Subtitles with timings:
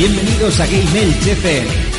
[0.00, 0.86] Bienvenidos a Game
[1.26, 1.89] FM.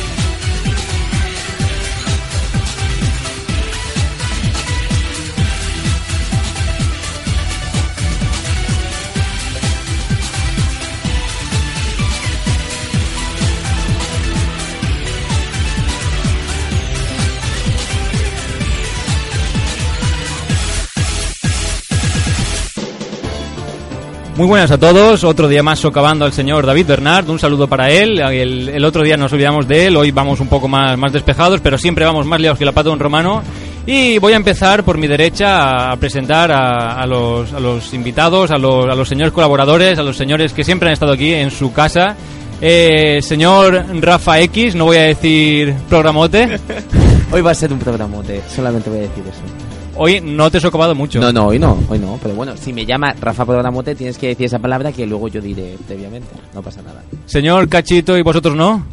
[24.42, 27.90] Muy buenas a todos, otro día más socavando al señor David Bernard, un saludo para
[27.90, 31.60] él, el, otro día nos olvidamos de él, hoy vamos un poco más, más despejados,
[31.60, 33.40] pero siempre vamos más liados que la pata de un romano.
[33.86, 38.96] Y voy a empezar por mi derecha a presentar a, los, invitados, a los, a
[38.96, 42.16] los señores colaboradores, a los señores que siempre han estado aquí en su casa.
[42.60, 46.58] Eh, señor Rafa X, no voy a decir programote,
[47.30, 49.71] Hoy va a ser un programote, solamente voy a decir eso.
[49.96, 51.20] Hoy no te he socavado mucho.
[51.20, 52.18] No, no, hoy no, hoy no.
[52.22, 55.40] Pero bueno, si me llama Rafa Programote, tienes que decir esa palabra que luego yo
[55.40, 56.28] diré previamente.
[56.54, 57.02] No pasa nada.
[57.26, 58.86] Señor Cachito y vosotros no.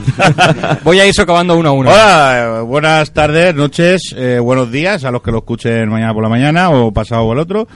[0.84, 1.90] voy a ir socavando uno a uno.
[1.90, 6.22] Hola, eh, buenas tardes, noches, eh, buenos días a los que lo escuchen mañana por
[6.22, 7.66] la mañana o pasado o el otro.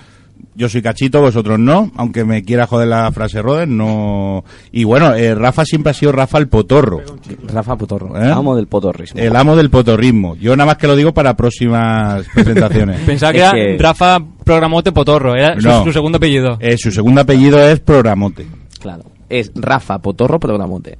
[0.54, 4.44] Yo soy Cachito, vosotros no, aunque me quiera joder la frase Roder, no.
[4.72, 7.00] Y bueno, eh, Rafa siempre ha sido Rafa el potorro,
[7.46, 8.30] Rafa Potorro, ¿Eh?
[8.30, 9.20] amo del potorrismo.
[9.20, 10.36] el amo del potorrismo.
[10.36, 13.00] Yo nada más que lo digo para próximas presentaciones.
[13.02, 15.84] Pensaba que Es era que- Rafa Programote Potorro, era su- No.
[15.84, 16.56] su, segundo apellido.
[16.60, 18.46] Eh, su segundo apellido es Programote,
[18.80, 19.04] Claro.
[19.28, 20.98] Es Rafa Potorro Programote.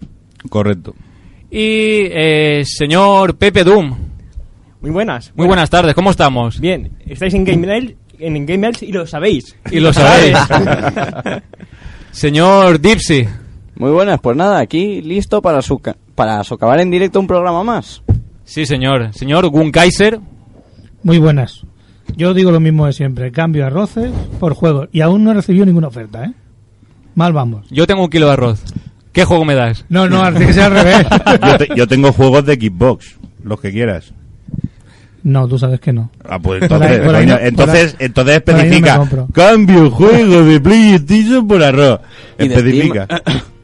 [0.49, 0.95] correcto.
[1.51, 3.93] Y eh, señor Pepe Doom,
[4.81, 5.33] Muy buenas.
[5.35, 6.61] muy buenas tardes, ¿cómo estamos?
[6.61, 9.57] Bien, estáis en Game Mail, en Game Mails y lo sabéis.
[9.71, 10.37] Y lo sabéis.
[12.11, 13.27] señor Dipsy,
[13.77, 18.03] Muy buenas, pues nada, aquí listo para, suca- para socavar en directo un programa más.
[18.45, 19.13] sí señor.
[19.15, 20.21] Señor Gun Kaiser,
[21.03, 21.63] Muy buenas.
[22.17, 23.31] Yo digo lo mismo de siempre.
[23.31, 24.11] Cambio arroces
[24.41, 24.89] por juegos.
[24.93, 26.33] Y aún no he recibido ninguna oferta, ¿eh?
[27.15, 27.67] Mal vamos.
[27.71, 28.63] yo tengo un kilo de arroz.
[29.13, 29.85] ¿Qué juego me das?
[29.89, 31.07] No, no, tiene que ser al revés.
[31.47, 34.13] Yo, te- yo tengo juegos de Xbox, los que quieras.
[35.23, 36.11] No, tú sabes que no.
[36.29, 39.27] Ah, pues entonces, por ahí entonces, por ahí- entonces por ahí no me especifica.
[39.33, 42.01] cambio juego de PlayStation por arroz.
[42.39, 43.07] Y de Especifica.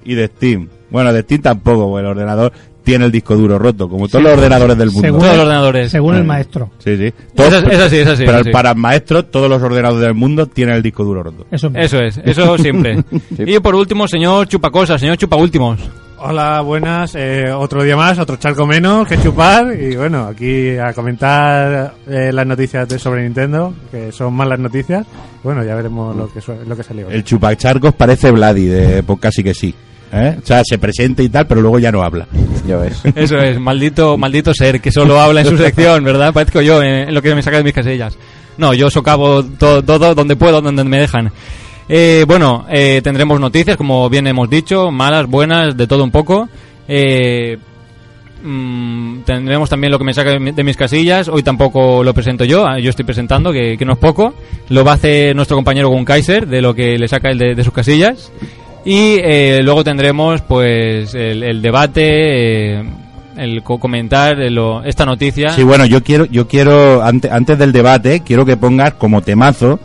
[0.04, 0.68] y de Steam.
[0.90, 2.52] Bueno, de Steam tampoco, porque el ordenador
[2.84, 5.02] tiene el disco duro roto, como todos los ordenadores del mundo.
[5.02, 5.90] Según, Todos el- los ordenadores.
[5.90, 6.70] Según el maestro.
[6.78, 7.12] Sí, sí.
[7.36, 8.50] Es así, es así, es así, Pero es así.
[8.50, 11.46] para maestros, todos los ordenadores del mundo tienen el disco duro roto.
[11.50, 13.02] Eso, Eso es, eso siempre.
[13.38, 15.80] Y por último, señor Chupacosas, señor Chupaúltimos.
[16.18, 17.14] Hola, buenas.
[17.14, 19.74] eh, otro día más, otro charco menos que chupar.
[19.78, 25.06] Y bueno, aquí a comentar eh, las noticias de sobre Nintendo, que son malas noticias.
[25.42, 27.08] Bueno, ya veremos lo que, lo que salió.
[27.10, 29.74] El chupacharcos parece Vladi de pues casi que sí.
[30.12, 30.36] ¿eh?
[30.42, 32.26] O sea, se presenta y tal, pero luego ya no habla.
[32.66, 33.02] Ya ves.
[33.14, 36.32] Eso es, maldito, maldito ser que solo habla en su sección, ¿verdad?
[36.32, 38.16] Parezco yo en, en lo que me saca de mis casillas.
[38.56, 41.30] No, yo socavo to- todo donde puedo, donde me dejan.
[41.88, 46.48] Eh, bueno, eh, tendremos noticias, como bien hemos dicho, malas, buenas, de todo un poco.
[46.88, 47.56] Eh,
[48.42, 51.28] mm, tendremos también lo que me saca de mi- de mis casillas.
[51.28, 54.34] Hoy tampoco lo presento yo, ah, yo estoy presentando, que, no es poco.
[54.68, 57.64] Lo va a hacer nuestro compañero Gun Kaiser, de lo que le saca él de,
[57.64, 58.32] sus casillas.
[58.84, 62.84] Y eh, luego tendremos pues el, el debate, eh,
[63.36, 65.50] el co- comentar eh, lo- esta noticia.
[65.50, 69.80] Sí, bueno, yo quiero, yo quiero antes del debate, quiero que pongas como temazo,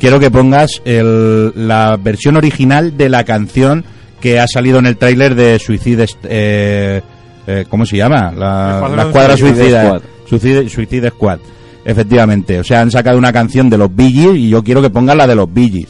[0.00, 3.84] quiero que pongas el- la versión original de la canción
[4.20, 7.02] que ha salido en el tráiler de Suicide, eh,
[7.46, 8.32] eh, ¿cómo se llama?
[8.36, 10.02] La, la escuadra Suicide suicida, Squad.
[10.28, 11.38] Suicide, Suicide Squad.
[11.84, 15.16] Efectivamente, o sea, han sacado una canción de los Gees y yo quiero que pongas
[15.16, 15.86] la de los Gees.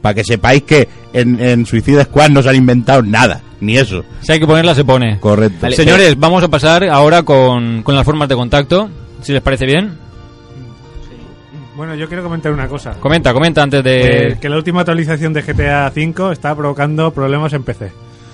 [0.00, 4.02] Para que sepáis que en, en Suicide Squad no se han inventado nada, ni eso.
[4.20, 5.20] Si hay que ponerla, se pone.
[5.20, 5.58] Correcto.
[5.62, 5.76] Vale.
[5.76, 8.90] Señores, vamos a pasar ahora con, con las formas de contacto,
[9.22, 9.92] si les parece bien.
[11.76, 12.92] Bueno, yo quiero comentar una cosa.
[13.00, 14.28] Comenta, comenta antes de...
[14.32, 17.90] Eh, que la última actualización de GTA V está provocando problemas en PC.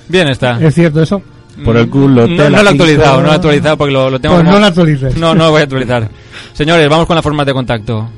[0.09, 0.61] Bien está.
[0.61, 1.23] Es cierto eso.
[1.65, 4.11] Por el culo No, no la lo he actualizado, no lo he actualizado porque lo,
[4.11, 5.17] lo tengo Pues como- no la actualices.
[5.17, 6.09] No, no lo voy a actualizar.
[6.53, 8.09] Señores, vamos con las formas de contacto.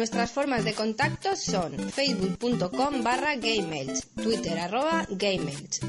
[0.00, 5.06] Nuestras formas de contacto son facebook.com barra GameElch, twitter arroba.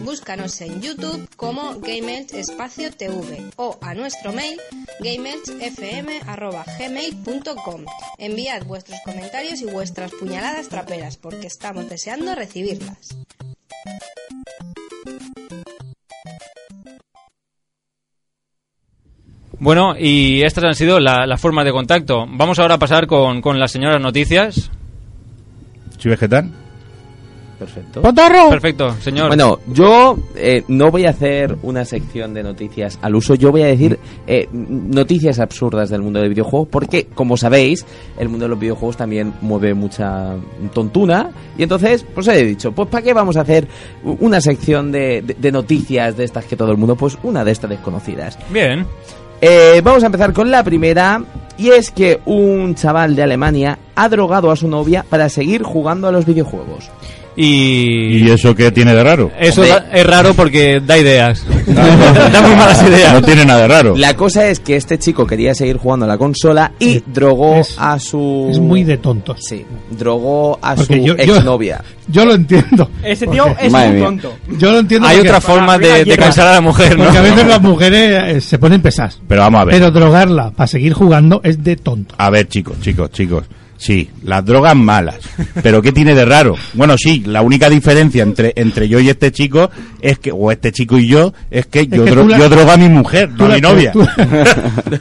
[0.04, 4.60] Búscanos en YouTube como GameElch espacio TV o a nuestro mail
[5.00, 7.86] gameelchfm arroba gmail.com.
[8.18, 13.16] Enviad vuestros comentarios y vuestras puñaladas traperas porque estamos deseando recibirlas.
[19.64, 22.26] Bueno, y estas han sido la- las formas de contacto.
[22.28, 24.72] Vamos ahora a pasar con, con las señoras noticias.
[26.00, 26.50] ¿Sí vegetal?
[27.60, 28.02] Perfecto.
[28.02, 28.50] ¡Potorro!
[28.50, 29.28] Perfecto, señor.
[29.28, 33.62] Bueno, yo eh, no voy a hacer una sección de noticias al uso, yo voy
[33.62, 37.86] a decir eh, noticias absurdas del mundo del videojuego, porque, como sabéis,
[38.18, 40.38] el mundo de los videojuegos también mueve mucha
[40.74, 43.68] tontuna, y entonces, pues he dicho, pues ¿para qué vamos a hacer
[44.04, 47.52] una sección de, de- de noticias de estas que todo el mundo, pues una de
[47.52, 48.40] estas desconocidas?
[48.50, 48.88] Bien.
[49.44, 51.24] Eh, vamos a empezar con la primera,
[51.58, 56.08] y es que un chaval de Alemania ha drogado a su novia para seguir jugando
[56.08, 56.92] a los videojuegos.
[57.36, 58.18] Y...
[58.26, 59.32] ¿Y eso qué tiene de raro?
[59.40, 59.78] Eso Hombre.
[59.94, 61.44] es raro porque da ideas.
[61.68, 63.14] da muy malas ideas.
[63.14, 63.96] No tiene nada de raro.
[63.96, 67.56] La cosa es que este chico quería seguir jugando a la consola y Es- drogó
[67.62, 68.50] es- a su...
[68.52, 69.40] Es muy de tontos.
[69.42, 71.82] Sí, drogó a Porque su yo- exnovia.
[72.08, 72.90] Yo lo entiendo.
[73.04, 74.06] Ese tío Porque- es Madre un mía.
[74.06, 74.34] tonto.
[74.58, 77.06] Yo lo entiendo Hay otra forma de, cansar a la mujer, ¿no?
[77.06, 79.20] Porque a veces las mujeres eh, se ponen pesadas.
[79.28, 79.76] Pero vamos a ver.
[79.76, 82.16] Pero drogarla para seguir jugando es de tonto.
[82.18, 83.46] A ver, chicos, chicos, chicos.
[83.82, 85.16] Sí, las drogas malas.
[85.64, 86.56] Pero ¿qué tiene de raro?
[86.74, 90.72] Bueno, sí, la única diferencia entre, entre yo y este chico es que, o este
[90.72, 93.30] chico y yo, es que, yo, que dro- tú la- yo drogo a mi mujer,
[93.32, 93.92] no Tú a mi novia.
[93.92, 94.08] tú-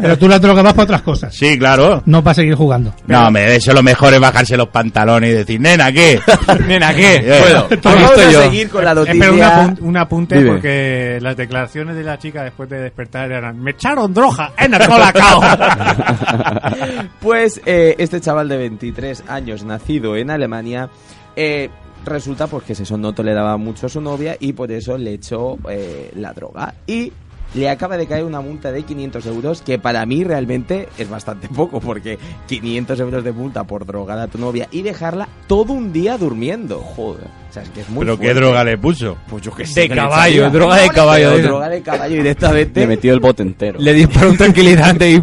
[0.01, 1.35] pero tú la drogas más para otras cosas.
[1.35, 2.03] Sí, claro.
[2.07, 2.95] No para seguir jugando.
[3.07, 6.19] No, me eso lo mejor es bajarse los pantalones y decir, nena, ¿qué?
[6.67, 7.17] Nena, ¿qué?
[7.23, 8.43] Eh, Bueno, pues ¿Has vamos a yo?
[8.45, 9.13] seguir con la noticia.
[9.27, 9.41] Espera un,
[9.77, 10.53] apun- un apunte Dime.
[10.53, 14.87] porque las declaraciones de la chica después de despertar eran me echaron droga en el
[14.89, 15.41] colacao.
[17.21, 20.89] Pues eh, este chaval de 23 años, nacido en Alemania,
[21.35, 21.71] eh,
[22.05, 25.59] resulta pues que eso no toleraba mucho a su novia y por eso le echó
[25.69, 26.75] eh, la droga.
[26.87, 27.13] Y
[27.55, 31.49] le acaba de caer una multa de 500 euros, que para mí realmente es bastante
[31.49, 35.93] poco, porque 500 euros de multa por drogar a tu novia y dejarla todo un
[35.93, 36.79] día durmiendo.
[36.79, 37.27] Joder.
[37.51, 39.17] O sea, es que es muy ¿Pero qué droga le puso?
[39.29, 39.81] Pues yo qué sé.
[39.81, 41.39] De caballo, droga de caballo.
[41.39, 42.81] Droga de caballo directamente.
[42.81, 43.81] Le metió el bote entero.
[43.81, 45.23] Le disparó un tranquilizante y...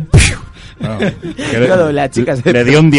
[0.79, 2.89] Que Claro, la chica se- le dio un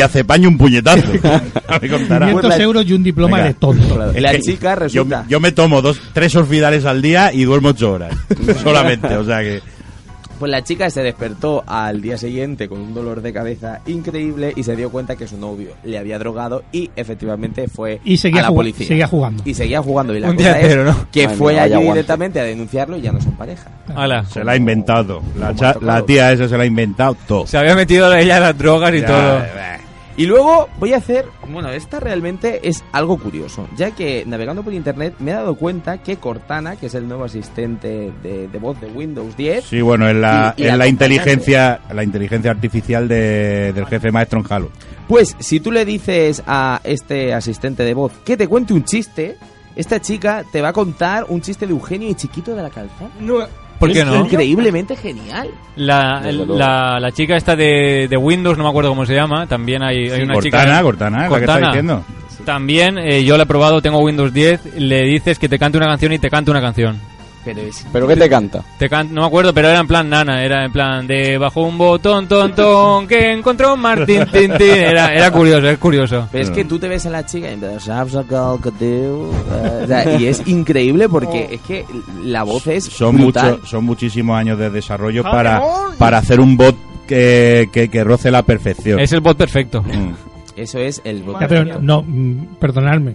[0.46, 1.12] un puñetazo.
[1.80, 2.26] Me contará.
[2.26, 3.48] 500 Pues la- euros y un diploma Venga.
[3.48, 3.94] de tonto.
[3.94, 5.24] Claro, La chica yo, resulta...
[5.28, 8.14] yo me tomo dos, tres orfidales al día y duermo ocho horas.
[8.62, 9.60] Solamente, o sea que...
[10.38, 14.62] Pues la chica se despertó al día siguiente con un dolor de cabeza increíble y
[14.62, 18.42] se dio cuenta que su novio le había drogado y efectivamente fue Y seguía a
[18.42, 18.86] la jugando- policía.
[18.86, 19.42] seguía jugando.
[19.44, 20.14] Y seguía jugando.
[20.14, 20.54] Y la Un cosa
[21.10, 21.92] que Madre fue mía, allí aguante.
[21.92, 23.68] directamente a denunciarlo y ya no son pareja.
[23.94, 24.24] Ala.
[24.26, 25.22] Se la ha inventado.
[25.38, 25.76] La, cha-
[26.06, 27.46] tía esa se la ha inventado todo.
[27.46, 29.38] Se había metido ella las drogas y Ya, todo.
[29.38, 29.78] eh,
[30.18, 34.74] Y luego voy a hacer, bueno, esta realmente es algo curioso, ya que navegando por
[34.74, 38.80] internet me he dado cuenta que Cortana, que es el nuevo asistente de, de voz
[38.80, 43.06] de Windows 10, Sí, bueno, es la, Y- y es la inteligencia la inteligencia artificial
[43.06, 44.70] de- del jefe maestro en Halo.
[45.06, 49.36] Pues si tú le dices a este asistente de voz que te cuente un chiste,
[49.76, 53.08] esta chica te va a contar un chiste de Eugenio y Chiquito de la Calzada.
[53.20, 53.38] No,
[53.78, 54.16] ¿Por qué no?
[54.16, 55.48] Increíblemente genial.
[55.76, 59.82] La, la, la chica esta de, de Windows, no me acuerdo cómo se llama, también
[59.82, 60.82] hay, hay una Cortana, chica...
[60.82, 61.66] Cortana, es la que está Cortana.
[61.68, 62.04] diciendo.
[62.44, 65.86] También, eh, yo la he probado, tengo Windows 10, le dices que te cante una
[65.86, 66.98] canción y te canta una canción.
[67.44, 68.62] Pero es ¿Pero qué te canta?
[68.78, 71.62] Te can- no me acuerdo, pero era en plan nana, era en plan de bajo
[71.62, 74.70] un botón, ton, ton, que encontró Martín, tin, tin.
[74.70, 76.28] Era, era curioso, es curioso.
[76.30, 77.56] Pero es que tú te ves a la chica y
[79.86, 81.84] sea, y es increíble porque es que
[82.22, 83.52] la voz es Son brutal.
[83.52, 85.62] mucho, son muchísimos años de desarrollo para,
[85.98, 86.76] para hacer un bot
[87.06, 89.00] que, que, que roce la perfección.
[89.00, 89.82] Es el bot perfecto.
[89.82, 90.12] Mm.
[90.56, 91.40] Eso es el voz.
[91.40, 93.14] Ya, pero no, mm, perdonadme.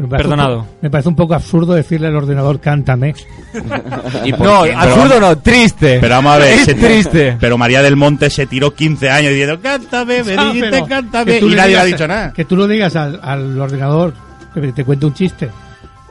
[0.00, 0.66] Me parece un Perdonado.
[0.80, 3.14] me parece un poco absurdo decirle al ordenador cántame.
[4.24, 4.72] ¿Y por No, qué?
[4.74, 5.98] absurdo no, triste.
[6.00, 7.36] Pero vamos a ver, Es triste.
[7.38, 11.44] Pero María del Monte se tiró 15 años diciendo, cántame, me dijiste, pero cántame, y
[11.54, 12.32] nadie le ha dicho nada.
[12.32, 14.14] Que tú lo digas al, al ordenador,
[14.54, 15.48] que te cuente un chiste.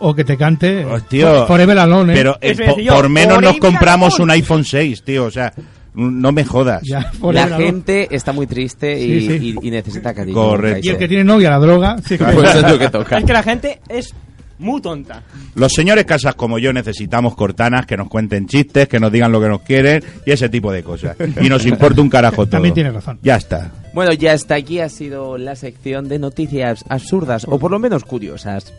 [0.02, 2.14] O que te cante For- Forever Alone.
[2.14, 2.16] ¿eh?
[2.16, 5.52] Pero eh, po- por menos nos compramos un iPhone 6, tío, o sea,
[5.94, 6.82] no me jodas.
[6.84, 9.56] Ya, La gente está muy triste y, Sí, sí.
[9.62, 10.36] y- y necesita cariño.
[10.36, 10.86] Correcto.
[10.86, 11.98] Y el que tiene novia, la droga.
[12.06, 13.18] sí Pues es lo que toca.
[13.18, 14.14] Es que la gente es
[14.60, 15.24] muy tonta.
[15.56, 19.40] Los señores casas como yo necesitamos cortanas que nos cuenten chistes, que nos digan lo
[19.42, 21.16] que nos quieren y ese tipo de cosas.
[21.42, 22.48] Y nos importa un carajo todo.
[22.48, 23.20] También tiene razón.
[23.24, 23.72] Ya está.
[23.94, 28.04] Bueno, ya hasta aquí ha sido la sección de noticias absurdas o por lo menos
[28.04, 28.74] curiosas.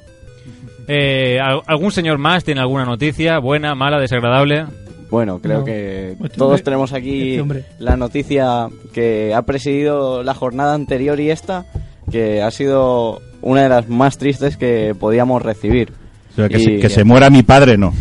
[0.86, 3.38] Eh, ¿al- ¿Algún señor más tiene alguna noticia?
[3.38, 4.66] ¿Buena, mala, desagradable?
[5.10, 5.64] Bueno, creo No.
[5.64, 11.18] que Este todos hombre- tenemos aquí este la noticia que ha presidido la jornada anterior
[11.20, 11.64] y esta,
[12.10, 15.92] que ha sido una de las más tristes que podíamos recibir.
[16.32, 17.92] O sea, que, Y- se, que se muera mi padre, no.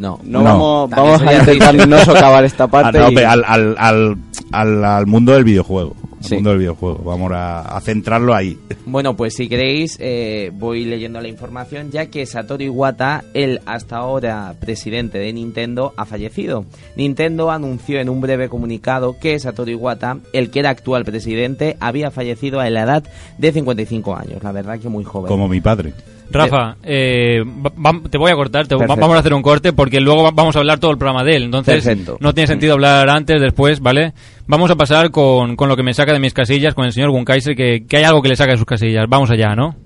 [0.00, 0.18] No.
[0.24, 0.88] No, No.
[0.88, 2.98] vamos, a intentar no socavar esta Ah, parte.
[2.98, 4.16] no, y- al, al, al,
[4.52, 5.94] al, al mundo del videojuego.
[6.20, 6.34] Al Sí.
[6.34, 6.98] mundo del videojuego.
[7.04, 8.58] Vamos a, a centrarlo ahí.
[8.86, 13.98] Bueno, pues si queréis, eh, voy leyendo la información, ya que Satoru Iwata, el hasta
[13.98, 16.64] ahora presidente de Nintendo, ha fallecido.
[16.96, 22.10] Nintendo anunció en un breve comunicado que Satoru Iwata, el que era actual presidente, había
[22.10, 23.04] fallecido a la edad
[23.38, 24.42] de 55 años.
[24.42, 25.28] La verdad que muy joven.
[25.28, 25.92] Como mi padre.
[26.32, 29.00] Rafa, eh, va- va- te voy a cortar, te- va- Perfecto.
[29.00, 31.36] vamos a hacer un corte porque luego va- vamos a hablar todo el programa de
[31.36, 31.42] él.
[31.44, 32.16] Entonces, Perfecto.
[32.20, 34.14] no tiene sentido hablar antes, después, ¿vale?
[34.46, 37.10] Vamos a pasar con, con lo que me saca de mis casillas, con el señor
[37.10, 39.06] Gunkaiser, que, que hay algo que le saca de sus casillas.
[39.08, 39.76] Vamos allá, ¿no?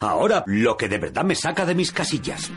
[0.00, 2.50] Ahora, lo que de verdad me saca de mis casillas.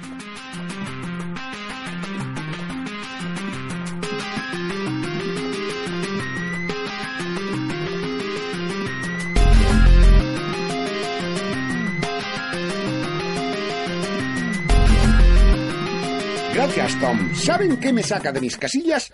[16.75, 17.17] Gracias, Tom.
[17.35, 19.11] ¿Saben qué me saca de mis casillas?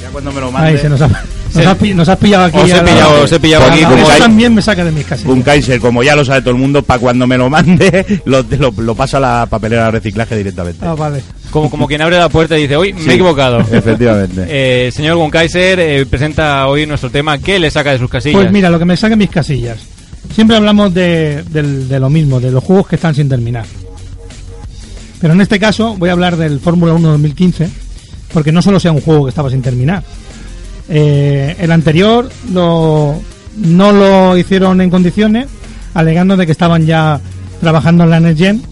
[0.00, 0.68] Ya cuando me lo mande.
[0.70, 2.58] Ahí se nos ha, nos ha pi- nos has pillado aquí.
[2.58, 5.32] Os he pillado, os he pillado aquí a- como también me saca de mis casillas.
[5.32, 8.42] Un Kaiser, como ya lo sabe todo el mundo, para cuando me lo mande, lo,
[8.42, 10.86] lo, lo pasa a la papelera de reciclaje directamente.
[10.86, 11.20] Ah, vale.
[11.50, 13.58] Como, como quien abre la puerta y dice, uy, me Sí, he equivocado.
[13.72, 14.44] Efectivamente.
[14.48, 17.38] Eh, señor Gunkaiser eh, presenta hoy nuestro tema.
[17.38, 18.40] ¿Qué le saca de sus casillas?
[18.40, 19.78] Pues mira, lo que me saca de mis casillas.
[20.32, 23.64] Siempre hablamos de, de lo mismo, de los juegos que están sin terminar.
[25.24, 27.70] Pero en este caso voy a hablar del Fórmula 1 2015,
[28.34, 30.04] porque no solo sea un juego que estaba sin terminar.
[30.90, 33.18] Eh, el anterior lo,
[33.56, 35.46] no lo hicieron en condiciones,
[35.94, 37.22] alegando de que estaban ya
[37.58, 38.62] trabajando en la Next Gen,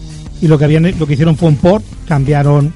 [0.43, 2.71] y lo que, habían, lo que hicieron fue un port, cambiaron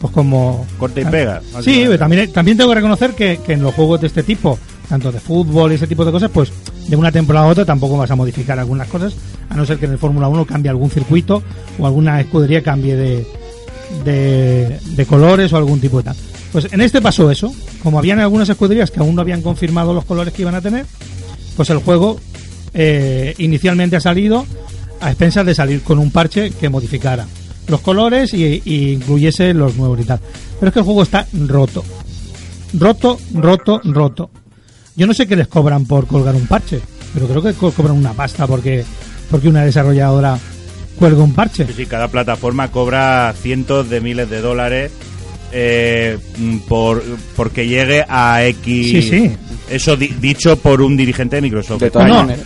[0.00, 0.66] pues como...
[0.78, 1.42] Corta y pega.
[1.60, 4.58] Sí, también, también tengo que reconocer que, que en los juegos de este tipo,
[4.88, 6.52] tanto de fútbol y ese tipo de cosas, pues
[6.88, 9.14] de una temporada a otra tampoco vas a modificar algunas cosas,
[9.50, 11.42] a no ser que en el Fórmula 1 cambie algún circuito
[11.78, 13.26] o alguna escudería cambie de,
[14.04, 16.16] de, colores o algún tipo de tal.
[16.52, 20.04] Pues en este pasó eso, como habían algunas escuderías que aún no habían confirmado los
[20.04, 20.86] colores que iban a tener,
[21.56, 22.18] pues el juego
[22.72, 24.46] eh, inicialmente ha salido
[25.00, 27.26] a expensas de salir con un parche que modificara
[27.68, 30.20] los colores y, y incluyese los nuevos y tal.
[30.58, 31.84] Pero es que el juego está roto.
[32.72, 34.30] Roto, roto, roto.
[34.98, 36.80] Yo no sé qué les cobran por colgar un parche,
[37.14, 38.84] pero creo que co- cobran una pasta porque,
[39.30, 40.36] porque una desarrolladora
[40.98, 41.64] cuelga un parche.
[41.68, 44.90] Sí, sí, cada plataforma cobra cientos de miles de dólares
[45.52, 47.02] eh, mm, por
[47.36, 48.90] porque llegue a X.
[48.90, 49.30] Sí, sí.
[49.70, 51.80] Eso di- dicho por un dirigente de Microsoft.
[51.80, 52.20] De todas No, no.
[52.24, 52.44] maneras.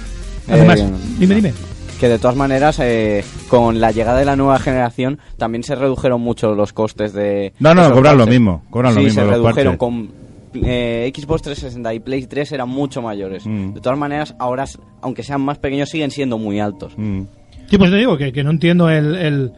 [0.49, 1.52] Además, eh, dime, dime.
[1.99, 6.21] que de todas maneras, eh, con la llegada de la nueva generación, también se redujeron
[6.21, 7.52] mucho los costes de.
[7.61, 9.76] No, no, cobran lo mismo, cobran lo Sí, mismo se los redujeron.
[9.76, 9.78] parches.
[9.78, 10.22] Con
[10.54, 13.47] eh, Xbox 360 y Play 3 eran mucho mayores.
[13.47, 13.75] Mm.
[13.75, 14.64] De todas maneras, ahora,
[15.00, 16.92] aunque sean más pequeños, siguen siendo muy altos.
[16.97, 17.23] Mm.
[17.68, 19.52] Sí, pues te digo que, que no entiendo el, el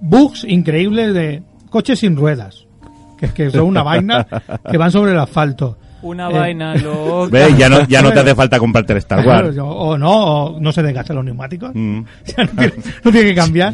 [0.00, 2.66] bugs increíbles de coches sin ruedas.
[3.18, 4.26] Que es que son una vaina
[4.70, 5.78] que van sobre el asfalto.
[6.02, 7.30] Una Eh, vaina loca.
[7.30, 7.56] ¿Ves?
[7.58, 9.56] Ya no, ya no te hace falta comprarte el Star Wars.
[9.58, 11.70] O no, o no se desgastan los neumáticos.
[11.74, 12.00] Mm.
[12.36, 12.72] Ya no, tiene,
[13.04, 13.72] no tiene que cambiar.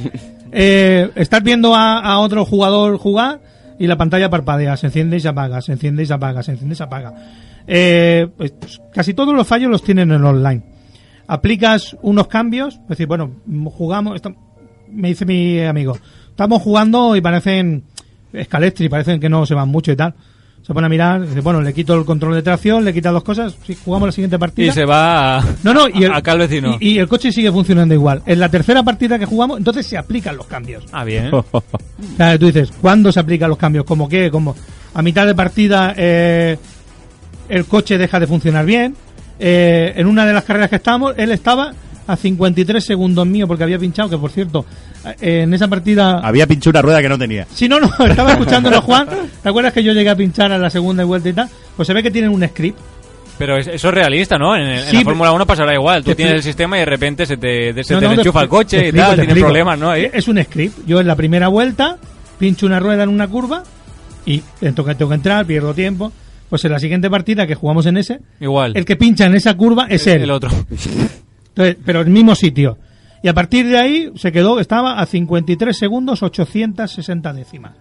[0.53, 3.41] Eh, estás viendo a, a otro jugador jugar
[3.79, 6.53] y la pantalla parpadea, se enciende y se apaga, se enciende y se apaga, se
[6.53, 7.15] enciende y se apaga.
[7.67, 8.55] Eh, pues,
[8.93, 10.63] casi todos los fallos los tienen en online.
[11.27, 13.31] Aplicas unos cambios, es decir, bueno,
[13.67, 14.35] jugamos, esto-
[14.91, 15.97] me dice mi amigo,
[16.29, 17.85] estamos jugando y parecen
[18.33, 20.15] escalestri, parecen que no se van mucho y tal.
[20.63, 23.25] Se pone a mirar, dice, bueno, le quito el control de tracción, le quita dos
[23.25, 24.69] cosas, sí, jugamos la siguiente partida.
[24.69, 26.77] Y se va a, No, no, y el, acá al vecino.
[26.79, 28.23] Y, y el coche sigue funcionando igual.
[28.27, 30.85] En la tercera partida que jugamos, entonces se aplican los cambios.
[30.93, 31.31] Ah, bien.
[31.43, 33.85] O sea, tú dices, ¿cuándo se aplican los cambios?
[33.85, 34.31] ¿Cómo qué?
[34.31, 34.55] Como
[34.95, 36.59] a mitad de partida eh,
[37.49, 38.95] el coche deja de funcionar bien.
[39.39, 41.73] Eh, en una de las carreras que estábamos, él estaba
[42.07, 44.65] a 53 segundos mío porque había pinchado, que por cierto,
[45.21, 46.19] en esa partida...
[46.21, 47.47] Había pinchado una rueda que no tenía.
[47.53, 49.09] Si no, no, estaba escuchándolo Juan.
[49.43, 51.49] ¿Te acuerdas que yo llegué a pinchar a la segunda vuelta y tal?
[51.77, 52.79] Pues se ve que tienen un script.
[53.39, 54.55] Pero es- eso es realista, ¿no?
[54.55, 56.05] En, en Sí, la Fórmula 1 pasará igual.
[56.05, 58.45] Tú tienes el sistema y de repente se te, se No, te no, enchufa te-
[58.45, 59.15] el coche te y explico, tal.
[59.17, 59.47] Tienes explico.
[59.47, 59.91] problemas, ¿no?
[59.91, 60.09] Ahí.
[60.13, 60.79] Es un script.
[60.87, 61.97] Yo en la primera vuelta
[62.39, 63.63] pincho una rueda en una curva
[64.27, 66.13] y tengo que, tengo que entrar, pierdo tiempo.
[66.49, 68.77] Pues en la siguiente partida que jugamos en ese, Igual.
[68.77, 70.23] el que pincha en esa curva es él.
[70.23, 70.51] El otro.
[71.49, 72.77] Entonces, pero el mismo sitio.
[73.23, 77.73] Y a partir de ahí se quedó, estaba a 53 segundos 860 décimas.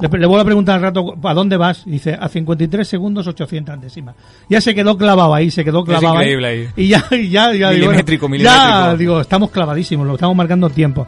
[0.00, 1.84] Le, le vuelvo a preguntar al rato, ¿a dónde vas?
[1.86, 4.16] Y dice, a 53 segundos 800 décimas.
[4.48, 6.58] Ya se quedó clavado ahí, se quedó clavado increíble ahí.
[6.60, 6.68] ahí.
[6.76, 10.68] Y ya, y ya, ya digo, Milimétrico, bueno, Ya, digo, estamos clavadísimos, lo estamos marcando
[10.70, 11.06] tiempo.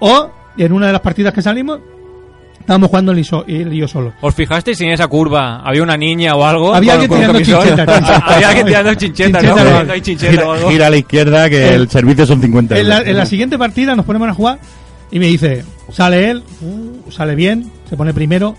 [0.00, 1.80] O, en una de las partidas que salimos,
[2.70, 4.12] estábamos jugando él y, so- él y yo solo.
[4.20, 6.72] ¿Os fijasteis si en esa curva había una niña o algo?
[6.72, 7.88] Había alguien tirando chinchetas.
[8.24, 9.56] Había alguien tirando chinchetas, ¿no?
[9.84, 9.92] No.
[9.92, 10.70] hay chinchetas o Gira, algo.
[10.70, 13.08] gira a la izquierda que Eh, el servicio son 50 En la, euros.
[13.10, 14.60] en la siguiente partida nos ponemos a jugar
[15.10, 18.54] y me dice, sale él, uh, sale bien, se pone primero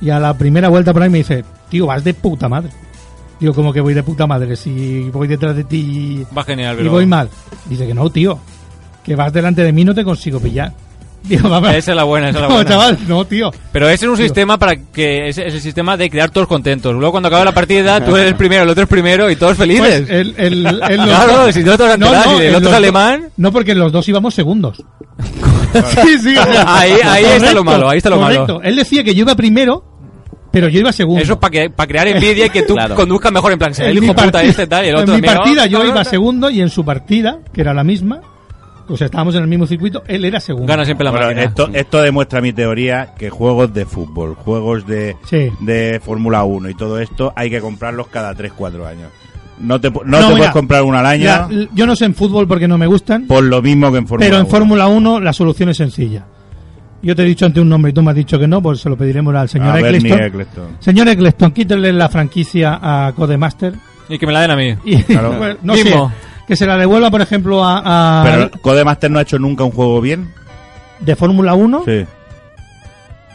[0.00, 2.70] y a la primera vuelta por ahí me dice, tío, vas de puta madre.
[3.38, 6.88] Digo, como que voy de puta madre si voy detrás de ti Va genial, y
[6.88, 7.28] voy mal.
[7.66, 8.40] Dice que no, tío,
[9.04, 10.72] que vas delante de mí no te consigo pillar.
[11.24, 11.56] Digo.
[11.68, 12.70] Esa es la buena, esa es la No, buena.
[12.70, 13.50] chaval, no, tío.
[13.72, 14.24] Pero ese es un Tío.
[14.24, 16.92] sistema para que es, es el sistema de crear todos contentos.
[16.94, 19.56] Luego cuando acaba la partida, tú eres el primero, el otro es primero y todos
[19.56, 20.00] felices.
[20.02, 23.28] Pues el, el, el- los Claro, si no enterar, si el otro es alemán.
[23.36, 24.82] No, porque los dos íbamos segundos.
[26.04, 28.40] sí, sí, o sea, Ahí- ahí está lo malo, ahí está lo malo.
[28.46, 28.60] correcto.
[28.62, 29.84] Él decía que yo iba primero,
[30.50, 31.22] pero yo iba segundo.
[31.22, 32.94] Eso es para crear envidia y que tú Claro.
[32.94, 35.26] conduzcas mejor en plan, el hijo puta partida- este tal y el otro En mi
[35.26, 37.84] mira, partida oh, yo no, iba no, segundo y en su partida, que era la
[37.84, 38.20] misma,
[38.92, 40.66] o sea, estábamos en el mismo circuito, él era segundo.
[40.66, 41.42] Gana siempre la Bueno, máquina.
[41.44, 45.50] esto, esto demuestra mi teoría que juegos de fútbol, juegos de, Sí.
[45.60, 49.10] de Fórmula 1 y todo esto hay que comprarlos cada 3-4 años.
[49.58, 52.14] No te, no No, te mira, puedes comprar uno al año yo no sé en
[52.14, 54.50] fútbol porque no me gustan, por lo mismo que en Fórmula pero en 1.
[54.50, 56.24] Fórmula 1 la solución es sencilla.
[57.02, 58.80] Yo te he dicho ante un nombre y tú me has dicho que no, pues
[58.80, 60.22] se lo pediremos al señor A Bernie Eccleston.
[60.24, 60.64] Eccleston.
[60.78, 63.74] Señor Eccleston, quítenle la franquicia a Codemaster
[64.08, 64.74] Y que me la den a mí.
[64.84, 65.34] y Claro.
[65.38, 66.08] pues, no Mismo.
[66.10, 66.14] sé,
[66.46, 69.70] que se la devuelva, por ejemplo, a, a- Pero Codemaster no ha hecho nunca un
[69.72, 70.32] juego bien.
[71.00, 72.06] de Fórmula 1, Sí.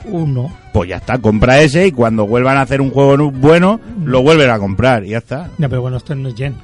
[0.06, 0.52] uno.
[0.74, 4.50] Pues ya está, compra ese y cuando vuelvan a hacer un juego bueno, lo vuelven
[4.50, 5.50] a comprar y ya está.
[5.58, 6.56] Ya, pero bueno, esto no es Gen.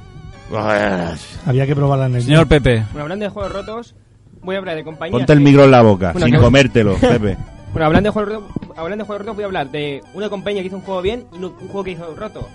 [1.46, 2.48] Había que probarla en el Señor Gen.
[2.48, 2.84] Pepe.
[2.92, 3.94] Bueno, hablando de juegos rotos,
[4.42, 5.18] voy a hablar de compañías.
[5.18, 7.36] Ponte el que- micro en la boca, Bueno, sin que- comértelo, Pepe.
[7.72, 10.62] Bueno, hablando de juegos rotos, hablando de juegos rotos, voy a hablar de una compañía
[10.62, 12.48] que hizo un juego bien y un un juego que hizo roto.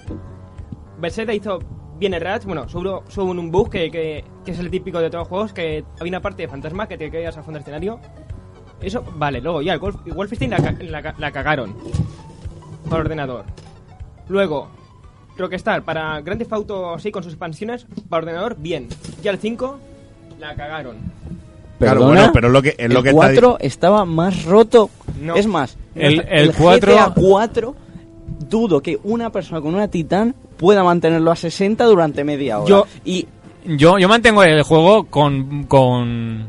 [1.00, 1.60] Bethesda hizo
[2.00, 5.10] bien el Ratch, bueno, solo hubo un bug que, que, que es el típico de
[5.10, 7.63] todos los juegos, que había una parte de fantasma que te caías al fondo del
[7.63, 8.00] escenario.
[8.82, 11.75] Eso, vale, luego ya, el Wolf, el Wolfenstein la, ca- la ca- la cagaron
[12.89, 13.44] para ordenador.
[14.29, 14.70] Luego,
[15.38, 18.88] Rockstar para Grand Theft Auto así con sus expansiones, para ordenador, bien.
[19.22, 19.79] Ya el 5,
[20.39, 20.98] la cagaron.
[21.79, 24.44] Claro, Perdona, bueno, pero es lo que, es el lo que está 4 estaba más
[24.46, 24.89] roto.
[25.22, 25.36] No.
[25.36, 27.75] Es más, El- el 4 GTA 4
[28.50, 32.69] dudo que una persona con una Titan pueda mantenerlo a 60 durante media hora.
[32.69, 33.25] Yo- y
[33.65, 36.48] Yo, yo mantengo el juego con, con,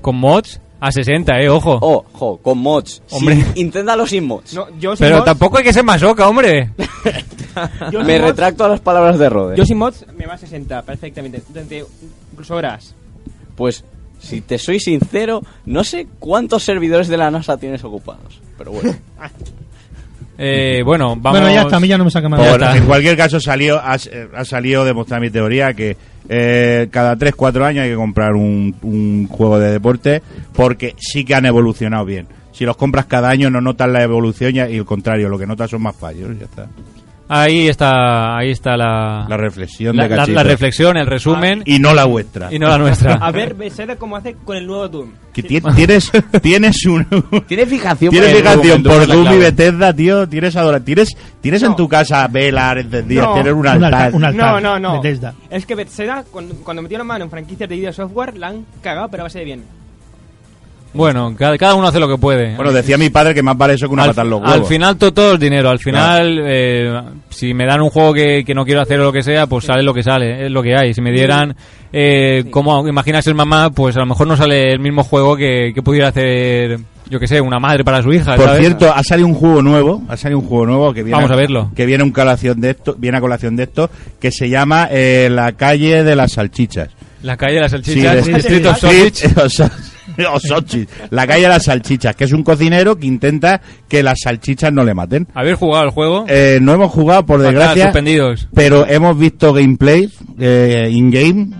[0.00, 1.78] con mods a 60, eh, ojo.
[1.80, 3.02] ojo, con mods.
[3.10, 3.34] Hombre.
[3.36, 4.54] Sin- inténtalo sin mods.
[4.54, 6.72] No, yo sin Pero mods- tampoco hay que ser masoca, hombre.
[7.92, 9.56] yo Me mods- retracto a las palabras de Rode.
[9.56, 11.84] Yo sin mods me va a 60 perfectamente, durante
[12.32, 12.94] incluso horas.
[13.56, 13.84] Pues,
[14.20, 18.40] si te soy sincero, no sé cuántos servidores de la NASA tienes ocupados.
[18.56, 18.94] Pero bueno.
[20.40, 21.40] Eh, bueno, vamos.
[21.40, 22.40] Bueno, ya está, a mí ya no me saca más.
[22.40, 22.76] Está.
[22.76, 23.96] en cualquier caso salió, ha,
[24.36, 25.96] ha salido demostrar mi teoría que
[26.28, 30.22] eh, cada 3-4 años hay que comprar un, un juego de deporte
[30.52, 32.28] porque sí que han evolucionado bien.
[32.52, 35.46] Si los compras cada año no notas la evolución y, y el contrario, lo que
[35.46, 36.30] notas son más fallos.
[36.38, 36.68] Ya está.
[37.30, 41.78] Ahí está, ahí está la, La reflexión la, de la- la reflexión, el resumen Y
[41.78, 42.48] no la vuestra.
[42.52, 43.14] y no la nuestra.
[43.20, 45.10] A ver, Bethesda cómo hace con el nuevo Doom.
[45.32, 46.10] Que ti- tienes,
[46.42, 47.04] tienes un...
[47.46, 49.38] Tiene fijación Tienes por fijación Doom, por Doom y.
[49.38, 50.26] Bethesda, tío.
[50.28, 51.76] Tienes adora, tienes, tienes en No.
[51.76, 53.34] tu casa velas encendidas, No.
[53.34, 54.14] tienes un Un altar.
[54.14, 54.50] un altar.
[54.54, 55.02] No, no, no.
[55.02, 55.34] Bethesda.
[55.50, 59.08] Es que Bethesda, cuando, cuando metieron mano en franquicias de video software, la han cagado,
[59.10, 59.64] pero a base de bien.
[60.94, 62.56] Bueno, cada, cada uno hace lo que puede.
[62.56, 64.54] Bueno, decía mi padre que más vale eso que una al, patada en los huevos.
[64.54, 65.68] al final to- todo el dinero.
[65.68, 69.12] Al final, eh, si me dan un juego que, que no quiero hacer o lo
[69.12, 70.94] que sea, pues sale lo que sale, es lo que hay.
[70.94, 71.54] Si me dieran,
[71.92, 75.72] eh, como imaginas el mamá, pues a lo mejor no sale el mismo juego que,
[75.74, 76.78] que pudiera hacer,
[77.10, 78.34] yo que sé, una madre para su hija.
[78.34, 78.60] Por ¿sabes?
[78.60, 81.36] cierto, ha salido un juego nuevo, ha salido un juego nuevo que viene Vamos a
[81.36, 81.70] verlo.
[81.76, 85.28] que viene un colación de esto, viene a colación de esto, que se llama eh,
[85.30, 86.88] La calle de las salchichas.
[87.22, 88.78] La calle de las Sí, salchichas, de- Street Street of
[89.52, 89.70] Sausage.
[90.32, 90.86] O Sausage.
[91.10, 94.84] La calle de las salchichas, que es un cocinero que intenta que las salchichas no
[94.84, 95.28] le maten.
[95.34, 96.24] ¿Habéis jugado el juego?
[96.28, 98.48] Eh, no hemos jugado, por desgracia, suspendidos.
[98.54, 101.50] pero hemos visto gameplay eh, in-game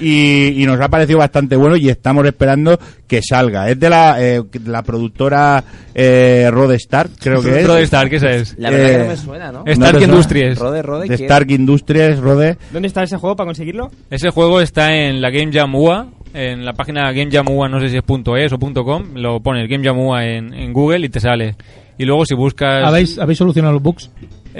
[0.00, 3.68] y, y nos ha parecido bastante bueno y estamos esperando que salga.
[3.70, 5.62] Es de la, eh, la productora
[5.94, 7.66] eh, Rodestar, creo que es.
[7.66, 8.58] Rockstar, ¿qué es?
[8.58, 9.64] La verdad Eh, que no me suena, ¿no?
[9.66, 10.02] Stark.
[10.02, 10.58] Industries.
[10.58, 11.14] Rode, Rode.
[11.14, 12.56] Stark Industries, Rode.
[12.72, 13.90] ¿Dónde está ese juego para conseguirlo?
[14.10, 17.80] Ese juego está en la Game Jam UA, en la página Game Jam UA, no
[17.80, 21.08] sé si es .es o .com, lo pones Game Jam UA en, en Google y
[21.08, 21.56] te sale.
[22.00, 22.84] Y luego si buscas...
[22.84, 24.08] ¿Habéis, ¿Habéis solucionado los bugs?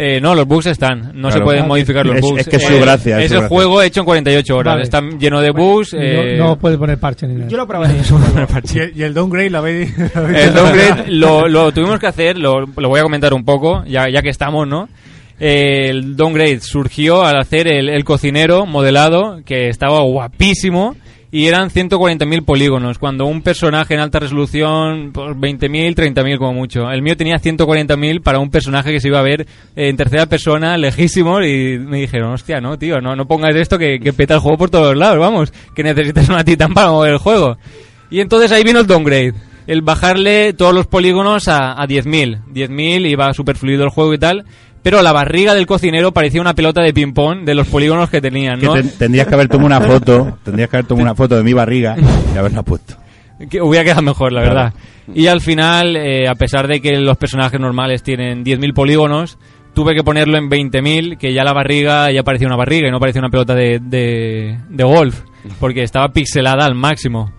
[0.00, 2.40] Eh, no, los bugs están, no se pueden Ah, modificar los es- bugs.
[2.42, 3.48] es que es su Eh, gracia, es Es su el gracia.
[3.56, 4.84] juego hecho en 48 horas, Vale.
[4.84, 5.92] está lleno de bugs.
[5.98, 7.48] eh, no, no puede poner parche ni nada.
[7.50, 7.94] Yo lo probaré.
[8.74, 9.92] ¿Y el, y el downgrade lo habéis...
[10.14, 14.08] El downgrade lo, lo tuvimos que hacer, lo, lo voy a comentar un poco, ya,
[14.08, 14.88] ya que estamos, ¿no?
[15.40, 20.94] Eh, el downgrade surgió al hacer el, el cocinero modelado, que estaba guapísimo,
[21.30, 26.90] y eran 140.000 polígonos, cuando un personaje en alta resolución, pues 20.000, 30.000 como mucho.
[26.90, 30.78] El mío tenía 140.000 para un personaje que se iba a ver en tercera persona,
[30.78, 34.40] lejísimo, y me dijeron, hostia, no, tío, no, no pongas esto que, que peta el
[34.40, 37.58] juego por todos lados, vamos, que necesitas una titán para mover el juego.
[38.10, 39.34] Y entonces ahí vino el downgrade.
[39.66, 42.44] El bajarle todos los polígonos a, a 10.000.
[42.54, 44.46] 10.000 iba súper fluido el juego y tal.
[44.82, 48.60] Pero la barriga del cocinero parecía una pelota de ping-pong de los polígonos que tenían,
[48.60, 48.74] Que ¿no?
[48.74, 51.52] ten- tendrías que haber tomado una foto, tendrías que haber tomado una foto de mi
[51.52, 51.96] barriga
[52.34, 52.94] y haberla puesto.
[53.50, 54.72] que hubiera quedado mejor, la verdad.
[55.14, 59.38] Y al final, eh, a pesar de que los personajes normales tienen 10.000 polígonos,
[59.74, 63.00] tuve que ponerlo en 20.000, que ya la barriga ya parecía una barriga y no
[63.00, 65.20] parecía una pelota de, de, de golf,
[65.60, 67.32] porque estaba pixelada al máximo.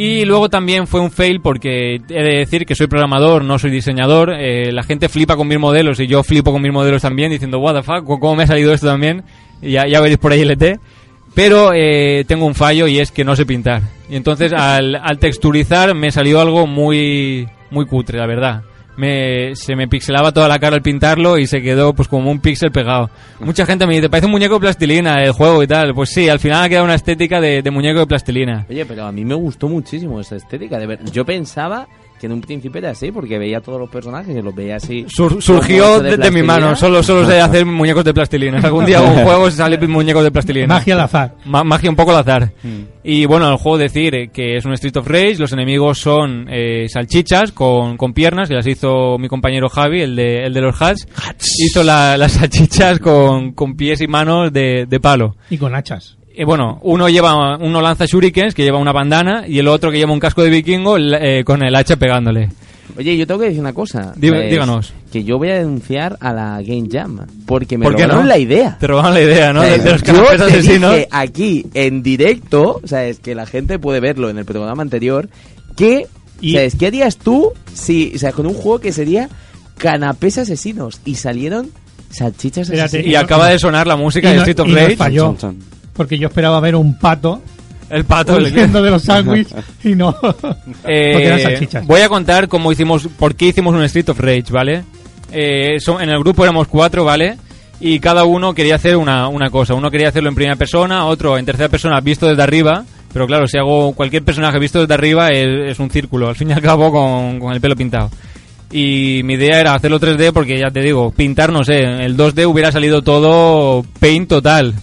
[0.00, 3.72] Y luego también fue un fail porque he de decir que soy programador, no soy
[3.72, 4.30] diseñador.
[4.32, 7.58] eh, la gente flipa con mis modelos y yo flipo con mis modelos también, diciendo,
[7.58, 9.24] what the ¿cómo me ha salido esto también?
[9.60, 10.78] Y ya, ya veréis por ahí el ET.
[11.34, 13.82] Pero eh, tengo un fallo y es que no sé pintar.
[14.08, 18.62] Y entonces al, al texturizar me salió algo muy, muy cutre, la verdad.
[18.98, 22.40] Me, se me pixelaba toda la cara al pintarlo y se quedó pues como un
[22.40, 23.10] píxel pegado.
[23.38, 25.94] Mucha gente me dice, parece un muñeco de plastilina el juego y tal.
[25.94, 28.66] Pues sí, al final ha quedado una estética de, de muñeco de plastilina.
[28.68, 30.78] Oye, pero a mí me gustó muchísimo esa estética.
[30.78, 31.04] De ver...
[31.12, 31.86] Yo pensaba
[32.18, 35.06] que en un principio era así, porque veía todos los personajes y los veía así.
[35.08, 38.58] Sur- surgió de, de mi mano, solo, solo sé hacer muñecos de plastilina.
[38.60, 40.66] Algún día un juego sale muñecos de plastilina.
[40.66, 41.34] Magia al azar.
[41.44, 42.52] Ma- magia un poco al azar.
[43.04, 46.86] Y bueno, el juego decir que es un Street of Rage, los enemigos son eh,
[46.88, 50.80] salchichas con, con piernas, que las hizo mi compañero Javi, el de, el de los
[50.82, 51.06] hats.
[51.64, 55.36] Hizo la- las salchichas con, con pies y manos de, de palo.
[55.48, 56.17] Y con hachas.
[56.38, 59.98] Y bueno, uno lleva uno lanza shurikens, que lleva una bandana, y el otro que
[59.98, 62.48] lleva un casco de vikingo eh, con el hacha pegándole.
[62.96, 64.12] Oye, yo tengo que decir una cosa.
[64.16, 64.92] Dí- Pues, díganos.
[65.12, 67.26] Que yo voy a denunciar a la Game Jam.
[67.46, 68.28] Porque me ¿Por qué robaron no?
[68.28, 68.76] la idea.
[68.78, 69.62] Te robaron la idea, ¿no?
[69.62, 70.92] De, de los yo te asesinos.
[70.94, 74.82] dije aquí en directo, o sea, es que la gente puede verlo en el programa
[74.82, 75.28] anterior,
[75.76, 76.06] que,
[76.40, 79.28] Y- ¿sabes qué harías tú si, o sea, con un juego que sería
[79.76, 81.70] canapés asesinos y salieron
[82.10, 83.12] salchichas Espérate, asesinas?
[83.12, 84.96] Y acaba de sonar la música Y de no- Street of Rage.
[84.96, 85.36] falló.
[85.98, 87.42] Porque yo esperaba ver un pato
[87.90, 88.36] El pato.
[88.36, 90.10] huyendo de los sándwiches y no.
[90.86, 91.86] Eh, Porque eran salchichas.
[91.86, 94.82] Voy a contar cómo hicimos, por qué hicimos un Street of Rage, ¿vale?
[95.30, 97.36] Eh, son- en el grupo éramos cuatro, ¿vale?
[97.80, 99.74] Y cada uno quería hacer una, una cosa.
[99.74, 102.84] Uno quería hacerlo en primera persona, otro en tercera persona visto desde arriba.
[103.12, 106.50] Pero claro, si hago cualquier personaje visto desde arriba es, es un círculo, al fin
[106.50, 108.10] y al cabo con, con el pelo pintado.
[108.70, 112.46] Y mi idea era hacerlo 3D porque ya te digo, pintar no sé, el 2D
[112.46, 114.74] hubiera salido todo paint total.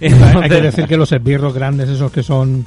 [0.42, 2.64] Hay que decir que los esbirros grandes, esos que son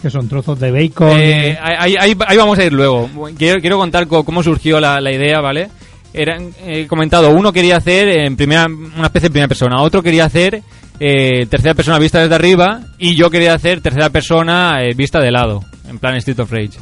[0.00, 1.16] que son trozos de bacon.
[1.16, 3.08] Eh, ahí, ahí- ahí vamos a ir luego.
[3.38, 5.68] Quiero, quiero contar co- cómo surgió la, la idea, ¿vale?
[6.12, 10.24] Eran, he comentado, uno quería hacer en primera, una especie de primera persona, otro quería
[10.24, 10.60] hacer
[11.00, 15.30] eh, tercera persona vista desde arriba y yo quería hacer tercera persona eh, vista de
[15.30, 16.72] lado, en plan Street of Rage.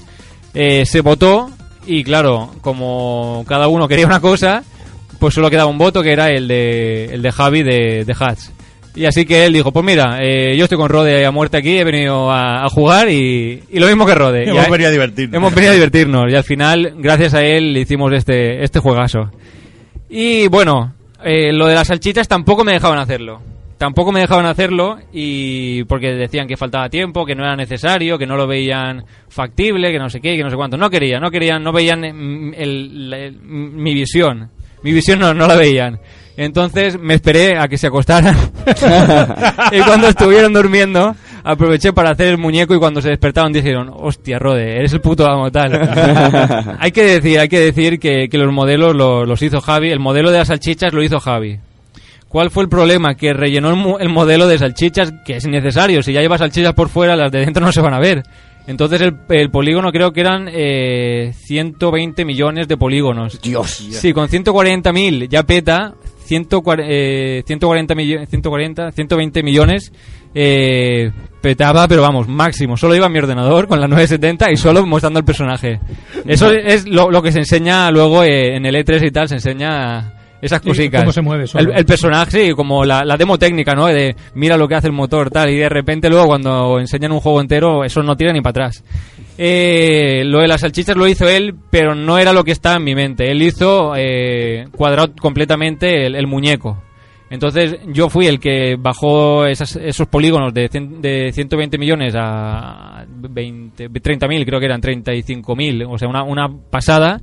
[0.55, 1.51] Eh, se votó
[1.87, 4.65] y claro, como cada uno quería una cosa,
[5.19, 8.51] pues solo quedaba un voto que era el de, el de Javi de, de Hats.
[8.95, 11.79] Y así que él dijo, pues mira, eh, yo estoy con Rode a muerte aquí,
[11.79, 14.45] he venido a, a jugar y, y lo mismo que Rode.
[14.49, 15.37] Hemos venido a divertirnos.
[15.37, 19.31] Hemos venido a divertirnos y al final, gracias a él, le hicimos este, este juegazo.
[20.09, 23.41] Y bueno, eh, lo de las salchichas tampoco me dejaban hacerlo.
[23.79, 28.27] Tampoco me dejaban hacerlo y porque decían que faltaba tiempo, que no era necesario, que
[28.27, 30.77] no lo veían factible, que no sé qué, que no sé cuánto.
[30.77, 34.51] No querían, no querían, no veían mm, el- la- el- mi visión.
[34.83, 35.99] Mi visión no, no la veían.
[36.41, 38.35] Entonces me esperé a que se acostaran.
[39.73, 44.39] y cuando estuvieron durmiendo, aproveché para hacer el muñeco y cuando se despertaron dijeron, hostia,
[44.39, 46.77] Rode, eres el puto amo tal.
[46.81, 49.91] hay que decir, hay que decir que, que los modelos lo- los hizo Javi.
[49.91, 51.59] El modelo de las salchichas lo hizo Javi.
[52.29, 53.17] ¿Cuál fue el problema?
[53.17, 56.03] Que rellenó el, mo- el modelo de salchichas, que es innecesario.
[56.03, 58.23] Si ya lleva salchichas por fuera, las de dentro no se van a ver.
[58.67, 63.41] Entonces el, el polígono creo que eran eh, 120 millones de polígonos.
[63.43, 63.83] Dios.
[64.01, 65.93] Sí, con 140.000 ya peta,
[66.31, 69.93] 140, eh, 140, millo- 140 120 millones
[70.33, 72.77] eh, petaba, pero vamos, máximo.
[72.77, 75.81] Solo iba a mi ordenador con la 970 y solo mostrando el personaje.
[76.27, 79.35] Eso es lo, lo que se enseña luego eh, en el E3 y tal, se
[79.35, 81.01] enseña esas cositas.
[81.03, 81.45] cómo se mueve.
[81.73, 83.87] El, el personaje, sí, como la, la demo técnica, ¿no?
[83.89, 87.21] De mira lo que hace el motor, tal, y de repente luego cuando enseñan un
[87.21, 88.85] juego entero, eso no tira ni para atrás.
[89.43, 92.85] Eh, lo de las salchichas lo hizo él, pero no era lo que estaba en
[92.85, 93.31] mi mente.
[93.31, 96.83] Él hizo eh, cuadrado completamente el, muñeco.
[97.31, 103.89] Entonces yo fui el que bajó esos polígonos de, cien- de 120 millones a 20,
[103.89, 107.23] 30.000, creo que eran 35.000, o sea, una, una pasada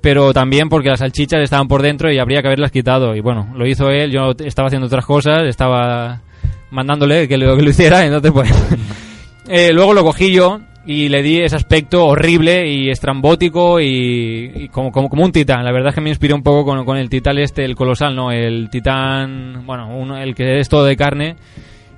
[0.00, 3.14] pero también porque las salchichas estaban por dentro y habría que haberlas quitado.
[3.14, 6.20] Y bueno, lo hizo él, yo estaba haciendo otras cosas, estaba
[6.72, 8.50] mandándole que lo, que lo hiciera, entonces pues...
[9.48, 14.92] eh, luego lo cogí yo y le di ese aspecto horrible y estrambótico y, como,
[14.92, 15.64] como, como un titán.
[15.64, 18.14] La verdad es que me inspiré un poco con, con el titán este, el colosal,
[18.14, 18.30] ¿no?
[18.30, 21.36] El titán, bueno, uno, el que es todo de carne.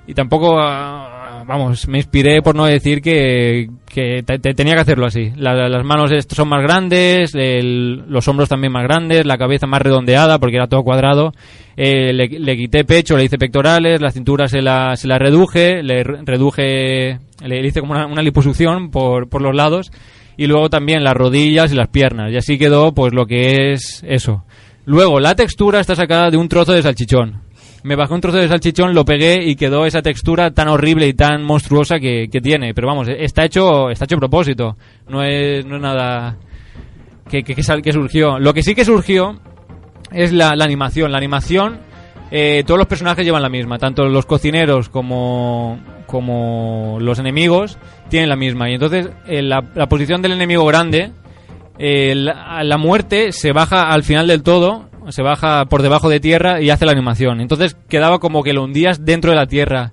[0.07, 1.16] Y tampoco ah,
[1.47, 5.31] vamos, me inspiré por no decir que, que te- te- tenía que hacerlo así.
[5.35, 9.81] La- las manos son más grandes, el- los hombros también más grandes, la cabeza más
[9.81, 11.31] redondeada porque era todo cuadrado.
[11.75, 16.03] Eh, le, le quité pecho, le hice pectorales, la cintura se la, se reduje, le
[16.03, 19.91] re- reduje, le hice como una, una liposucción por, por los lados
[20.37, 22.31] y luego también las rodillas y las piernas.
[22.31, 24.43] Y así quedó pues lo que es eso.
[24.85, 27.41] Luego, la textura está sacada de un trozo de salchichón.
[27.83, 31.13] Me bajé un trozo de salchichón, lo pegué y quedó esa textura tan horrible y
[31.13, 32.73] tan monstruosa que, que tiene.
[32.73, 34.77] Pero vamos, está hecho, está hecho a propósito.
[35.07, 36.37] No es, no es nada
[37.29, 38.39] que, que, que surgió.
[38.39, 39.39] Lo que sí que surgió
[40.11, 41.11] es la, la animación.
[41.11, 41.79] La animación,
[42.31, 43.77] eh, todos los personajes llevan la misma.
[43.77, 47.77] Tanto los cocineros como, como los enemigos
[48.09, 48.69] tienen la misma.
[48.69, 51.11] Y entonces, eh, la, la posición del enemigo grande,
[51.79, 56.61] eh, la muerte se baja al final del todo, se baja por debajo de tierra
[56.61, 57.41] y hace la animación.
[57.41, 59.91] Entonces quedaba como que lo hundías dentro de la tierra.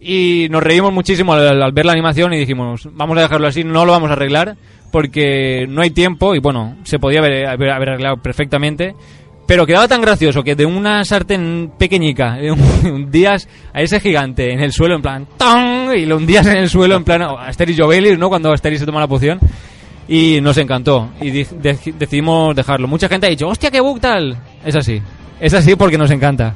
[0.00, 3.84] Y nos reímos muchísimo al, ver la animación y dijimos, vamos a dejarlo así, no
[3.84, 4.56] lo vamos a arreglar
[4.90, 8.94] porque no hay tiempo y bueno, se podía haber, haber- arreglado perfectamente.
[9.46, 12.38] Pero quedaba tan gracioso que de una sartén pequeñica
[12.84, 15.94] hundías a ese gigante en el suelo en plan ¡tong!
[15.96, 18.28] y lo hundías en el suelo en plan a Asterix y Obelix, ¿no?
[18.28, 19.38] Cuando Asterix se toma la poción
[20.08, 21.46] y nos encantó y de-
[21.98, 22.86] decidimos dejarlo.
[22.88, 24.36] Mucha gente ha dicho, hostia, qué bug tal.
[24.64, 25.00] Es así,
[25.40, 26.54] es así porque nos encanta.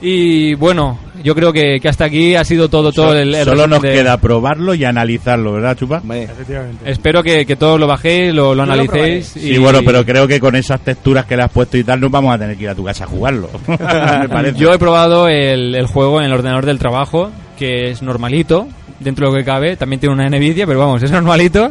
[0.00, 3.66] Y bueno, yo creo que, que hasta aquí ha sido todo, todo el, el Solo
[3.66, 6.02] nos de- queda probarlo y analizarlo, ¿verdad, Chupa?
[6.12, 6.90] Efectivamente.
[6.90, 9.28] Espero que, que todos lo bajéis, lo, lo analicéis.
[9.28, 12.10] Sí, bueno, pero creo que con esas texturas que le has puesto y tal, no
[12.10, 13.48] vamos a tener que ir a tu casa a jugarlo.
[13.68, 14.52] Me.
[14.54, 18.68] Yo he probado el, el juego en el ordenador del trabajo, que es normalito,
[19.00, 19.76] dentro de lo que cabe.
[19.76, 21.70] También tiene una Nvidia, pero vamos, es normalito.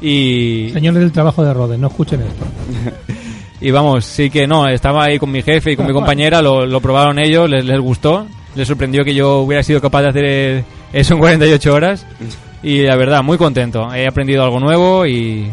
[0.00, 2.44] Y, Señores del trabajo de Rode, no escuchen esto.
[3.62, 6.66] y vamos, sí que no, estaba ahí con mi jefe y con mi compañera, lo,
[6.66, 8.26] lo probaron ellos, les, les gustó.
[8.54, 12.06] Les sorprendió que yo hubiera sido capaz de hacer eso en 48 horas.
[12.64, 13.92] Y la verdad, muy contento.
[13.92, 15.50] He aprendido algo nuevo y,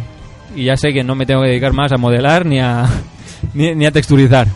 [0.55, 2.85] y ya sé que no me tengo que dedicar más a modelar ni a,
[3.55, 4.47] ni, ni a texturizar.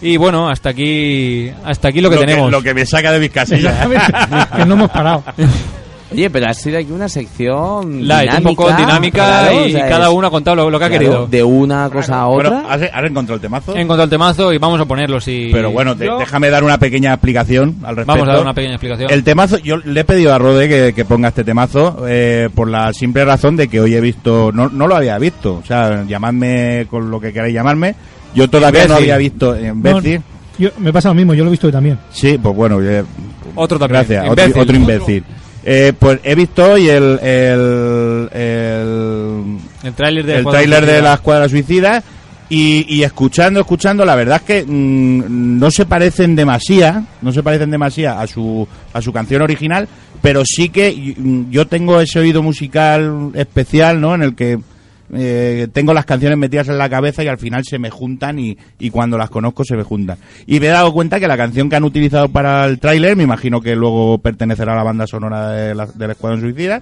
[0.00, 2.52] Y bueno, hasta aquí hasta aquí lo que tenemos.
[2.52, 3.74] lo que me saca de mis casillas.
[4.56, 5.24] que no hemos parado.
[6.12, 9.88] Oye, pero ha sido aquí una sección Light, un poco dinámica claro, y o sea,
[9.88, 11.26] cada es- uno ha contado lo, lo que ha claro, querido.
[11.28, 12.72] De una cosa a Bueno, otra.
[12.74, 13.76] ¿has, has encontrado el temazo?
[13.76, 15.50] He encontrado el temazo y vamos a ponerlo si...
[15.52, 18.06] Pero bueno, te- Yo- déjame dar una pequeña explicación al respecto.
[18.12, 19.10] Vamos a dar una pequeña explicación.
[19.10, 22.68] El temazo, yo le he pedido a Rode que, que ponga este temazo eh, por
[22.68, 26.04] la simple razón de que hoy he visto, no, no lo había visto, o sea,
[26.04, 27.94] llamadme con lo que queráis llamarme.
[28.34, 30.22] Yo todavía no había visto eh, imbécil.
[30.58, 31.98] Yo, me pasa lo mismo, yo lo he visto hoy también.
[32.10, 33.02] Sí, pues bueno, eh,
[33.54, 34.00] Otro también.
[34.00, 34.50] gracias, Imbécil.
[34.50, 35.24] Otro, otro imbécil.
[35.64, 41.14] Eh, pues he visto hoy el, el, el, El tráiler de el tráiler de la
[41.14, 42.02] Escuadra Suicida
[42.48, 47.42] y, y escuchando, escuchando, la verdad es que mm, no se parecen demasiado, no se
[47.42, 49.86] parecen demasiado a su, a su canción original,
[50.22, 54.14] pero sí que mm, yo tengo ese oído musical especial, ¿no?
[54.14, 54.58] En el que
[55.14, 58.56] eh, tengo las canciones metidas en la cabeza y al final se me juntan y,
[58.78, 60.18] y cuando las conozco se me juntan.
[60.46, 63.24] Y me he dado cuenta que la canción que han utilizado para el tráiler, me
[63.24, 66.80] imagino que luego pertenecerá a la banda sonora de la- del Escuadrón Suicida,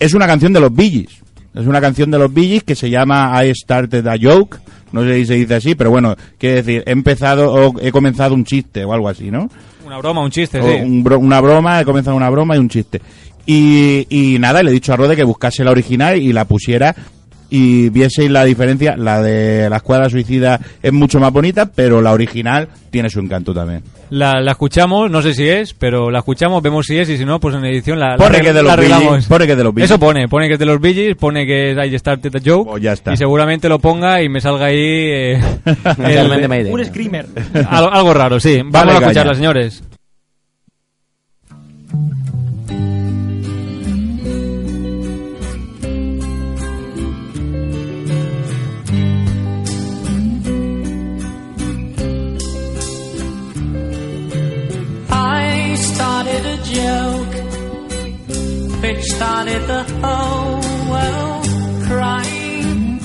[0.00, 1.08] es una canción de los Gees.
[1.54, 4.58] Es una canción de los Gees que se llama I Started a Joke.
[4.90, 8.34] No sé si se dice así, pero bueno, quiere decir, he empezado o he comenzado
[8.34, 9.48] un chiste o algo así, ¿no?
[9.86, 10.74] Una broma, un chiste, O sí.
[10.82, 13.00] un bro- una broma, he comenzado una broma y un chiste.
[13.46, 16.94] Y, y nada, le he dicho a Rode que buscase la original y la pusiera
[17.54, 18.96] y vieseis la diferencia.
[18.96, 23.52] La de la escuadra suicida es mucho más bonita, pero la original tiene su encanto
[23.52, 23.82] también.
[24.08, 27.24] La, la escuchamos, no sé si es, pero la escuchamos, vemos si es y si
[27.24, 29.26] no, pues en edición la, la Pone arregl- que de la los arreglamos.
[29.26, 31.46] pone que es de los Bee Eso pone, pone que es de los Gees, pone
[31.46, 32.70] que es I Started a Joke.
[32.70, 33.12] Pues ya está.
[33.12, 35.40] Y seguramente lo ponga y me salga ahí eh,
[35.98, 36.66] el-.
[36.72, 37.26] Un screamer.
[37.68, 38.58] algo, algo raro, sí.
[38.58, 39.82] Vamos Vale, a escucharla, señores.
[58.92, 60.60] Which started the whole
[60.92, 61.46] world
[61.88, 62.98] crying.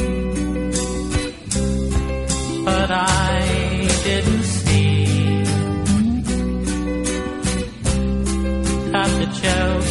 [2.66, 5.44] But I didn't see
[8.94, 9.90] that the joke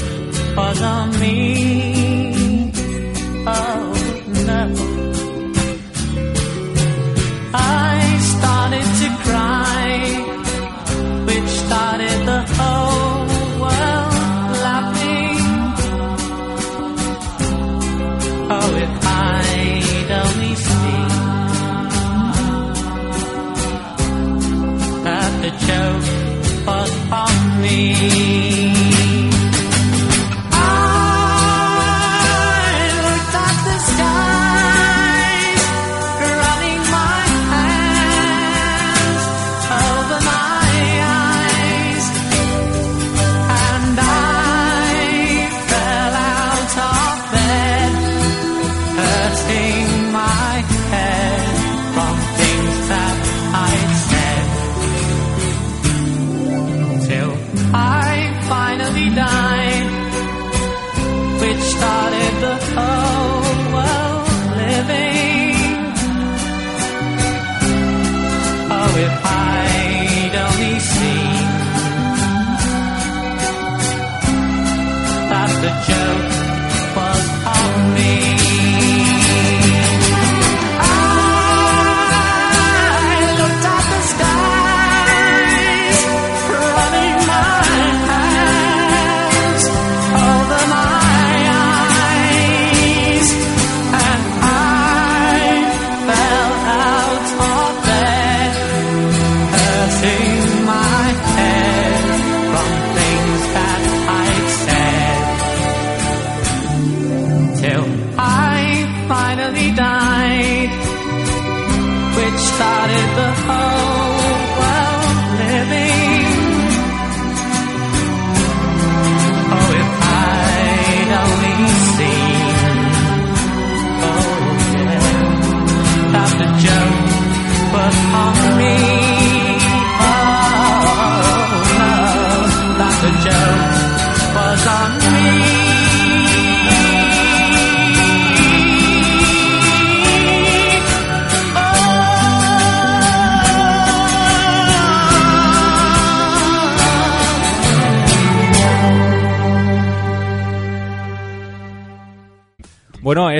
[0.56, 2.72] was on me.
[3.46, 3.82] Oh
[4.50, 4.62] no.
[7.54, 7.96] I
[8.34, 9.90] started to cry
[11.28, 12.15] which started
[25.66, 25.95] show.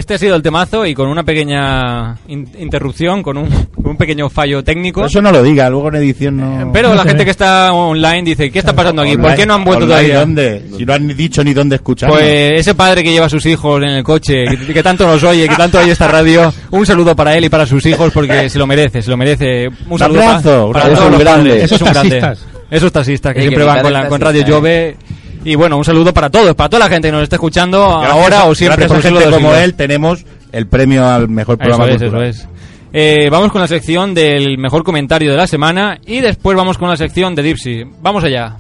[0.07, 3.97] Este ha sido el temazo y con una pequeña in- interrupción, con un, con un
[3.97, 5.05] pequeño fallo técnico.
[5.05, 6.71] Eso no lo diga, luego en edición no.
[6.73, 9.17] Pero No la gente que está online dice, ¿qué está pasando aquí?
[9.17, 10.21] ¿Por qué no han vuelto todavía?
[10.21, 10.63] ¿Dónde?
[10.77, 12.09] Si no han dicho ni dónde escuchar.
[12.09, 15.25] Pues ese padre que lleva a sus hijos en el coche, que, que tanto nos
[15.25, 18.49] oye, que tanto oye esta radio, un saludo para él y para sus hijos porque
[18.49, 19.69] se lo merece, se lo merece.
[19.89, 21.03] Un saludo abrazo, un para abrazo.
[21.03, 21.63] todos los padres.
[21.65, 22.21] Esos Es un grande.
[22.21, 22.57] taxistas.
[22.71, 24.97] Esos taxistas que que siempre van con, la, con Radio Jove.
[25.47, 28.13] Y bueno, un saludo para todos, para toda la gente que nos esté escuchando Gracias
[28.13, 28.89] ahora o siempre.
[28.89, 29.59] gracias a gente como siglos.
[29.59, 32.49] él tenemos el premio al mejor programa Eso es, eso es.
[32.93, 36.89] Eh, vamos con la sección del mejor comentario de la semana y después vamos con
[36.89, 37.85] la sección de Dipsy.
[38.03, 38.57] Vamos allá.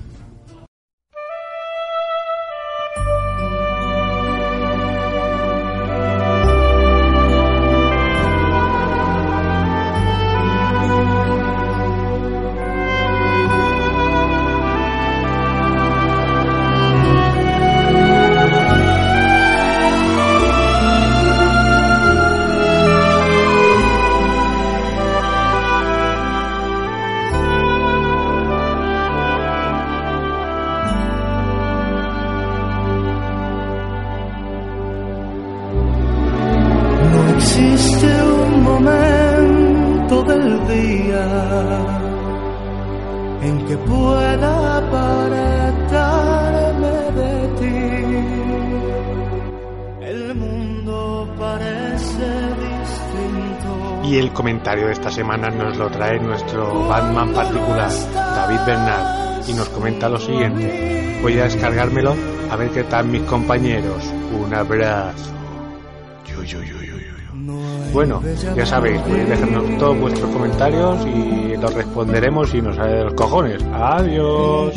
[54.67, 60.09] Comentario de esta semana nos lo trae nuestro Batman particular, David Bernal, y nos comenta
[60.09, 61.21] lo siguiente.
[61.23, 62.17] Voy a descargármelo
[62.51, 64.03] a ver qué tal mis compañeros.
[64.33, 65.31] Un abrazo.
[66.27, 67.93] Yu, yu, yu, yu, yu.
[67.93, 68.21] Bueno,
[68.57, 73.15] ya sabéis, podéis dejarnos todos vuestros comentarios y los responderemos si nos sale de los
[73.15, 73.63] cojones.
[73.73, 74.75] Adiós.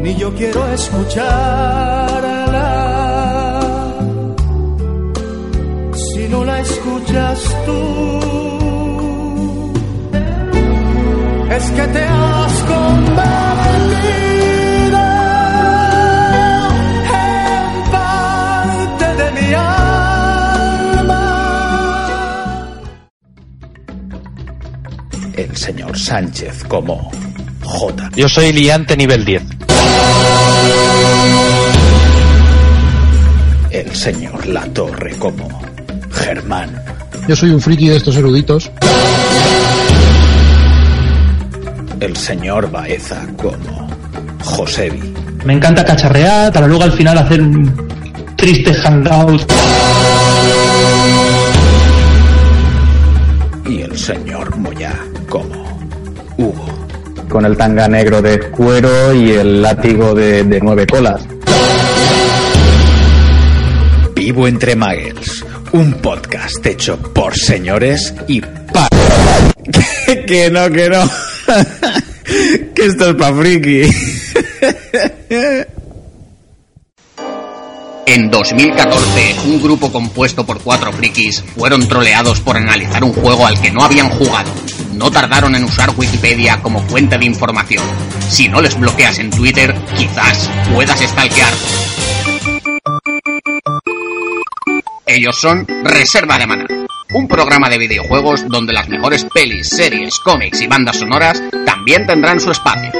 [0.00, 2.09] Ni yo quiero escucharla.
[6.30, 8.20] No la escuchas tú.
[11.50, 13.38] Es que te has convertido
[17.10, 21.24] en parte de mi alma.
[25.36, 27.10] El señor Sánchez como
[27.64, 28.10] J.
[28.14, 29.42] Yo soy liante nivel 10.
[33.70, 35.69] El señor Latorre como
[36.30, 36.70] Germán.
[37.26, 38.70] Yo soy un friki de estos eruditos.
[41.98, 43.88] El señor Baeza como
[44.44, 45.12] Josebi.
[45.44, 47.88] Me encanta cacharrear para luego al final hacer un
[48.36, 49.42] triste hangout.
[53.66, 54.94] Y el señor Moyá
[55.28, 55.80] como
[56.38, 56.66] Hugo.
[57.28, 61.22] con el tanga negro de cuero y el látigo de, de nueve colas.
[64.14, 65.39] Vivo entre Muggles.
[65.72, 68.88] Un podcast hecho por señores y para.
[70.26, 71.08] que no, que no.
[72.74, 73.82] que esto es pa' friki.
[78.06, 83.60] En 2014, un grupo compuesto por cuatro frikis fueron troleados por analizar un juego al
[83.60, 84.50] que no habían jugado.
[84.94, 87.84] No tardaron en usar Wikipedia como fuente de información.
[88.28, 91.52] Si no les bloqueas en Twitter, quizás puedas stalkear.
[95.20, 96.64] Ellos son Reserva de Mana,
[97.12, 102.40] un programa de videojuegos donde las mejores pelis, series, cómics y bandas sonoras también tendrán
[102.40, 102.90] su espacio.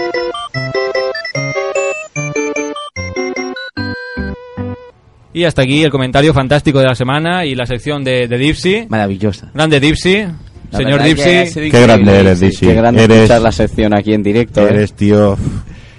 [5.33, 8.87] Y hasta aquí el comentario fantástico de la semana y la sección de, de Dipsy.
[8.91, 9.51] Maravillosa.
[9.55, 10.27] Grande Dipsy.
[10.73, 11.71] La Señor Dipsy.
[11.71, 12.67] Qué grande eres, Dipsy.
[12.67, 14.61] Qué grande Eres- escuchar la sección aquí en directo.
[14.67, 14.71] ¿eh?
[14.71, 15.39] Eres, tío.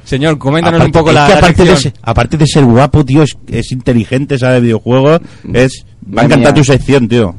[0.04, 2.66] Señor, coméntanos Aparte- un poco es la, que la aparte, de ser, aparte de ser
[2.66, 5.22] guapo, tío, es, es inteligente, sabe de videojuegos.
[5.54, 7.36] Es, me ha encantado tu sección, tío.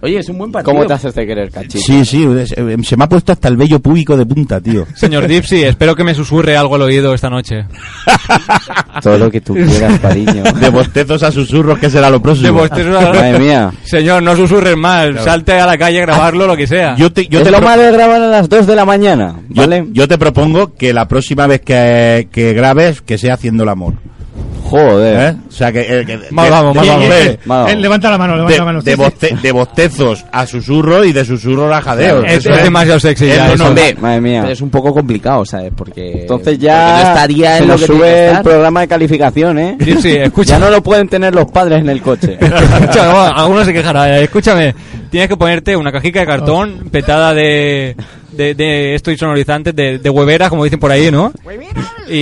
[0.00, 0.72] Oye, es un buen partido.
[0.74, 1.78] ¿Cómo te haces de querer, cachito?
[1.78, 4.86] Sí, sí, eh, se me ha puesto hasta el vello púbico de punta, tío.
[4.94, 7.64] Señor Dipsy, espero que me susurre algo al oído esta noche.
[9.02, 10.42] Todo lo que tú quieras, cariño.
[10.60, 12.46] De bostezos a susurros, que será lo próximo.
[12.46, 13.72] De bostezos a- Madre mía.
[13.84, 15.22] Señor, no susurres más.
[15.22, 16.94] Salte a la calle a grabarlo, lo que sea.
[16.96, 18.84] Yo te, yo es te lo pro- malo de grabar a las 2 de la
[18.84, 19.86] mañana, yo- ¿vale?
[19.92, 23.94] yo te propongo que la próxima vez que, que grabes, que sea haciendo el amor.
[24.64, 25.28] Joder.
[25.30, 25.36] ¿Eh?
[25.48, 25.80] O sea, que...
[25.80, 27.08] eh, que- Mal de- vamos, mal de- vamos.
[27.08, 27.70] de- Vamos.
[27.72, 28.82] Eh, levanta la mano, levanta de, la mano.
[28.82, 29.02] de sí, sí.
[29.02, 32.22] boste- de bostezos a susurro y de susurros a jadeos.
[32.26, 33.48] Es, Eso es demasiado sexy es ya.
[33.48, 33.68] normal.
[33.68, 34.40] Hombre, Madre mía.
[34.42, 35.72] pero es un poco complicado, ¿sabes?
[35.74, 36.20] Porque.
[36.22, 39.76] Entonces porque ya no estaría se en lo que sube el programa de calificación, ¿eh?
[39.80, 40.50] Escucha.
[40.50, 42.36] Ya no lo pueden tener los padres en el coche.
[42.40, 44.18] Escucha, bueno, alguno se quejará.
[44.18, 44.74] eh, Escúchame.
[45.10, 47.96] tienes que ponerte una cajica de cartón petada de,
[48.38, 51.32] de, de esto sonorizantes, de, de hueveras, como dicen por ahí, ¿no?
[52.08, 52.14] Y,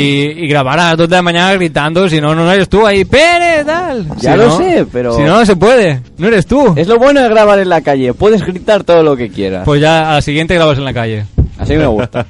[0.44, 3.04] y grabar a las 2 de la mañana gritando, si no, no eres tú ahí,
[3.04, 4.06] Pérez, tal.
[4.16, 5.14] Ya Si lo no- sé, pero...
[5.14, 6.72] Si no, no se puede, no eres tú.
[6.76, 8.14] Es lo bueno de grabar en la calle.
[8.14, 9.62] Puedes gritar todo lo que quieras.
[9.64, 11.26] Pues ya a la siguiente grabas en la calle.
[11.58, 12.26] Así me gusta.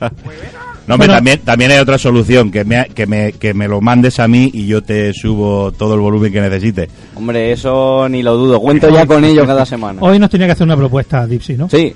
[0.87, 4.28] No, también, también hay otra solución, que me, que, me, que me lo mandes a
[4.28, 6.89] mí y yo te subo todo el volumen que necesites.
[7.16, 8.61] Hombre, eso ni lo dudo.
[8.61, 9.99] Cuento ya con ello cada semana.
[10.01, 11.68] Hoy nos tenía que hacer una propuesta, Dipsy, ¿no?
[11.68, 11.93] Sí.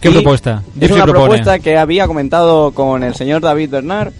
[0.00, 0.62] ¿Qué Y propuesta?
[0.80, 1.24] Es una propone.
[1.24, 4.12] propuesta que había comentado con el señor David Bernard.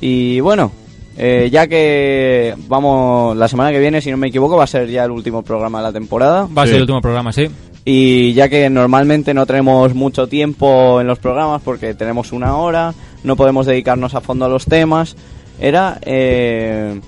[0.00, 0.72] Y bueno,
[1.16, 4.88] eh, ya que vamos, la semana que viene, si no me equivoco, va a ser
[4.88, 6.46] ya el último programa de la temporada.
[6.56, 7.48] Va a ser el último programa, sí.
[7.84, 12.94] Y ya que normalmente no tenemos mucho tiempo en los programas porque tenemos una hora,
[13.22, 15.16] no podemos dedicarnos a fondo a los temas,
[15.60, 17.00] era eh,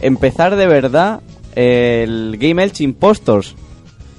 [0.00, 1.20] empezar de verdad
[1.54, 3.54] el Game Elch Impostors,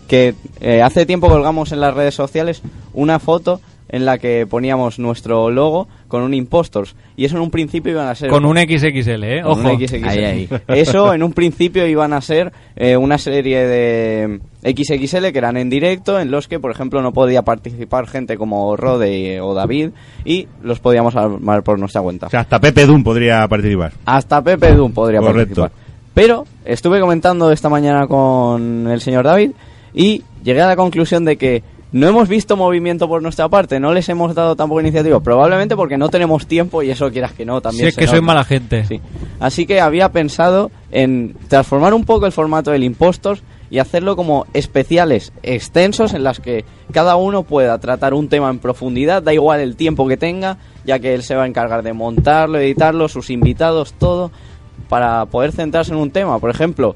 [0.07, 2.61] que eh, hace tiempo colgamos en las redes sociales
[2.97, 6.95] una foto en la que poníamos nuestro logo con un Impostors.
[7.15, 8.29] Y eso en un principio iban a ser...
[8.29, 9.41] Con un XXL, ¿eh?
[9.43, 9.69] Con Ojo.
[9.69, 10.05] un XXL.
[10.07, 10.49] Ahí, ahí.
[10.67, 15.69] Eso en un principio iban a ser eh, una serie de XXL que eran en
[15.69, 19.91] directo, en los que, por ejemplo, no podía participar gente como Rode o David
[20.25, 22.27] y los podíamos armar por nuestra cuenta.
[22.27, 23.93] O sea, hasta Pepe Doom podría participar.
[24.05, 25.61] Hasta Pepe Doom podría Correcto.
[25.61, 25.71] participar.
[26.13, 29.51] Pero estuve comentando esta mañana con el señor David
[29.93, 33.93] y llegué a la conclusión de que no hemos visto movimiento por nuestra parte, no
[33.93, 37.61] les hemos dado tampoco iniciativa, probablemente porque no tenemos tiempo y eso quieras que no
[37.61, 37.85] también.
[37.85, 38.85] Si es que soy mala gente.
[38.85, 38.99] Sí.
[39.39, 44.45] Así que había pensado en transformar un poco el formato del Impostors y hacerlo como
[44.53, 49.59] especiales extensos en las que cada uno pueda tratar un tema en profundidad, da igual
[49.59, 53.29] el tiempo que tenga, ya que él se va a encargar de montarlo, editarlo, sus
[53.29, 54.31] invitados, todo,
[54.87, 56.39] para poder centrarse en un tema.
[56.39, 56.95] Por ejemplo,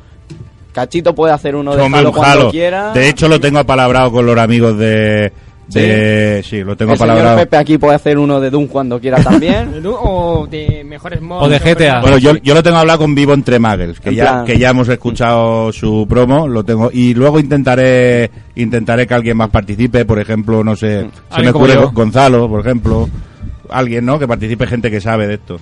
[0.73, 2.51] Cachito puede hacer uno de Hombre, Halo un cuando Halo.
[2.51, 2.93] quiera.
[2.93, 5.31] De hecho, lo tengo apalabrado con los amigos de...
[5.67, 7.37] de sí, lo tengo el señor apalabrado.
[7.39, 9.81] Pepe aquí puede hacer uno de Doom cuando quiera también.
[9.85, 11.45] o de mejores mods.
[11.45, 11.99] O de GTA.
[12.01, 14.57] Bueno, yo, yo lo tengo hablado con Vivo entre Muggles, que En ya, plan- que
[14.57, 20.05] ya hemos escuchado su promo, lo tengo y luego intentaré intentaré que alguien más participe,
[20.05, 21.91] por ejemplo, no sé, se me Alguien como ocurre yo.
[21.91, 23.09] Gonzalo, por ejemplo,
[23.69, 24.19] alguien, ¿no?
[24.19, 25.59] Que participe gente que sabe de esto.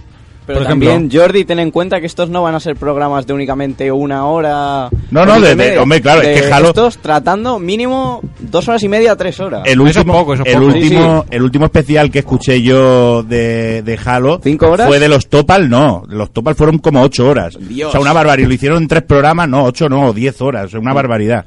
[0.49, 3.27] Pero Por ejemplo- también, Jordi, ten en cuenta que estos no van a ser programas
[3.27, 4.89] de únicamente una hora.
[5.11, 5.73] No, no, de- media.
[5.73, 9.39] de- hombre, claro, es que De Halo- Estos tratando mínimo dos horas y media, tres
[9.39, 9.61] horas.
[9.65, 10.65] El Eso último, poco, eso es el, poco.
[10.73, 14.87] último, Sí, el último especial que escuché yo de, de Halo ¿Cinco horas?
[14.87, 16.03] fue de los Topal, no.
[16.07, 17.55] Los Topal fueron como ocho horas.
[17.59, 17.89] Dios.
[17.89, 18.47] O sea, una barbaridad.
[18.47, 20.65] Lo hicieron en tres programas, no, ocho no, diez horas.
[20.65, 21.45] O sea, una barbaridad.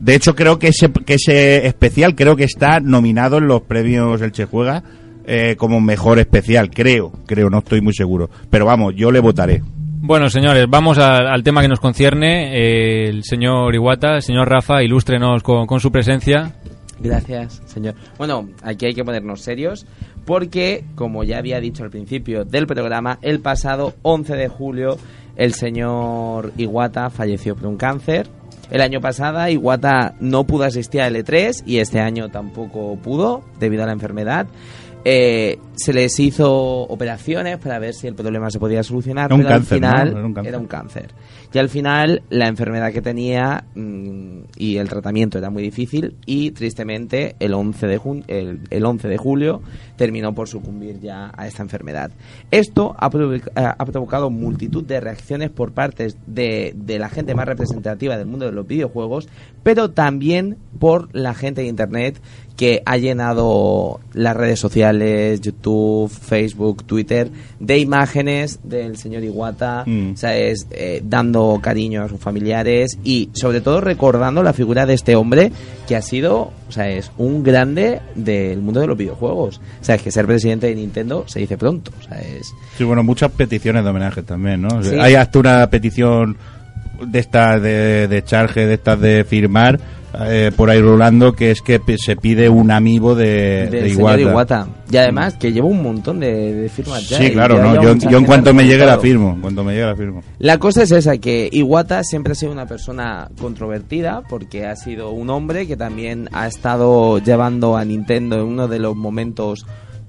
[0.00, 4.20] De hecho, creo que ese, que ese especial creo que está nominado en los premios
[4.20, 4.82] El Che Juega
[5.26, 6.70] eh, como mejor especial.
[6.70, 8.30] Creo, creo, no estoy muy seguro.
[8.50, 9.62] Pero vamos, yo le votaré.
[10.04, 12.56] Bueno, señores, vamos a- al tema que nos concierne.
[12.56, 16.54] Eh, el señor Iwata, el señor Rafa, ilústrenos con, con su presencia.
[17.00, 17.94] Gracias, señor.
[18.18, 19.86] Bueno, aquí hay que ponernos serios
[20.24, 24.98] porque, como ya había dicho al principio del programa, el pasado 11 de julio
[25.36, 28.28] el señor Iwata falleció por un cáncer.
[28.70, 33.82] El año pasado Iwata no pudo asistir a L3 y este año tampoco pudo debido
[33.82, 34.46] a la enfermedad.
[35.04, 39.40] Eh, se les hizo operaciones para ver si el problema se podía solucionar, Era un
[39.42, 39.96] pero cáncer, al ¿no?
[39.96, 40.48] final Era un cáncer.
[40.48, 41.08] era un cáncer.
[41.54, 46.52] Y al final la enfermedad que tenía mm, y el tratamiento era muy difícil y
[46.52, 49.60] tristemente el 11 de jun- el, el 11 de julio
[49.96, 52.10] terminó por sucumbir ya a esta enfermedad.
[52.50, 57.46] Esto ha, provoc- ha- provocado multitud de reacciones por partes de, de la gente más
[57.46, 59.28] representativa del mundo de los videojuegos,
[59.62, 62.20] pero también por la gente de internet
[62.56, 67.28] que ha llenado las redes sociales, YouTube, Facebook, Twitter,
[67.58, 70.16] de imágenes del señor Iwata, Mm.
[70.16, 70.66] ¿sabes?
[70.70, 75.50] Eh, dando cariño a sus familiares y sobre todo recordando la figura de este hombre
[75.88, 79.60] que ha sido, o sea, es un grande del mundo de los videojuegos.
[79.80, 82.52] O sea, es que ser presidente de Nintendo se dice pronto, o sea, es...
[82.76, 84.82] Sí, bueno, muchas peticiones de homenaje también, ¿no?
[84.82, 84.94] Sí.
[85.00, 86.36] Hay hasta una petición
[87.06, 89.80] de estas de, de charge, de estas de firmar,
[90.20, 93.88] eh, por ahí rolando, que es que se pide un amigo de, de.
[94.90, 97.16] Y además que lleva un montón de, de firmas ya.
[97.16, 97.94] Sí, y claro, ¿no?
[97.94, 100.22] Yo, en cuanto me llegue la firmo, cuanto me llegue la firmo.
[100.38, 105.12] La cosa es esa, que Iwata siempre ha sido una persona controvertida porque ha sido
[105.12, 109.64] un hombre que también ha estado llevando a Nintendo en uno de los momentos,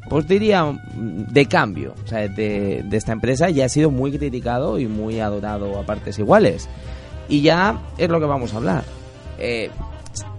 [0.09, 4.79] pues diría, de cambio o sea, de, de esta empresa y ha sido muy criticado
[4.79, 6.67] y muy adorado a partes iguales.
[7.29, 8.83] Y ya es lo que vamos a hablar.
[9.39, 9.69] Eh,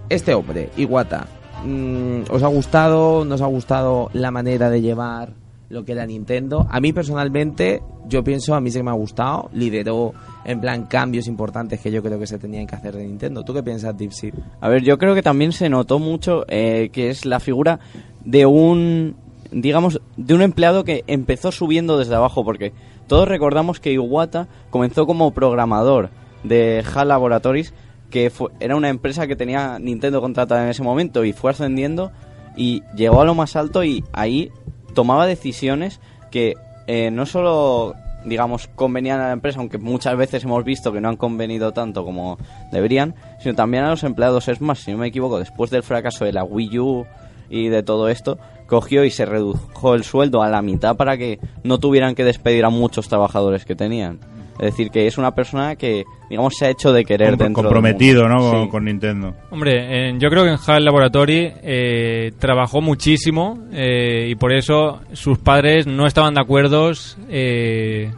[0.09, 1.27] este hombre, Iwata,
[1.65, 3.25] mm, ¿os ha gustado?
[3.25, 5.33] ¿Nos ha gustado la manera de llevar
[5.69, 6.67] lo que era Nintendo.
[6.69, 11.27] A mí personalmente, yo pienso, a mí sí me ha gustado, lideró en plan cambios
[11.27, 13.43] importantes que yo creo que se tenían que hacer de Nintendo.
[13.43, 14.31] ¿Tú qué piensas, Dipsy?
[14.61, 17.79] A ver, yo creo que también se notó mucho eh, que es la figura
[18.23, 19.15] de un,
[19.51, 22.73] digamos, de un empleado que empezó subiendo desde abajo, porque
[23.07, 26.09] todos recordamos que Iwata comenzó como programador
[26.43, 27.73] de HAL Laboratories,
[28.15, 32.13] que fue- era una empresa que tenía Nintendo contratada en ese momento y fue ascendiendo
[32.55, 34.53] y llegó a lo más alto y ahí
[34.93, 35.99] tomaba decisiones
[36.31, 36.53] que
[36.87, 37.93] eh, no solo
[38.23, 42.05] digamos convenían a la empresa aunque muchas veces hemos visto que no han convenido tanto
[42.05, 42.37] como
[42.71, 44.47] deberían sino también a los empleados.
[44.47, 47.05] Es más si no me equivoco después del fracaso de la Wii U
[47.49, 51.37] y de todo esto cogió y se redujo el sueldo a la mitad para que
[51.63, 54.19] no tuvieran que despedir a muchos trabajadores que tenían
[54.59, 57.45] es decir que es una persona que digamos se ha hecho de querer Com- dentro
[57.45, 58.35] del comprometido, mundo.
[58.45, 58.51] ¿no?
[58.51, 58.69] Con, Sí.
[58.69, 59.35] con Nintendo.
[59.51, 65.01] Hombre, en- yo creo que en HAL Laboratory eh, trabajó muchísimo eh, y por eso
[65.13, 66.91] sus padres no estaban de acuerdo
[67.29, 68.11] eh,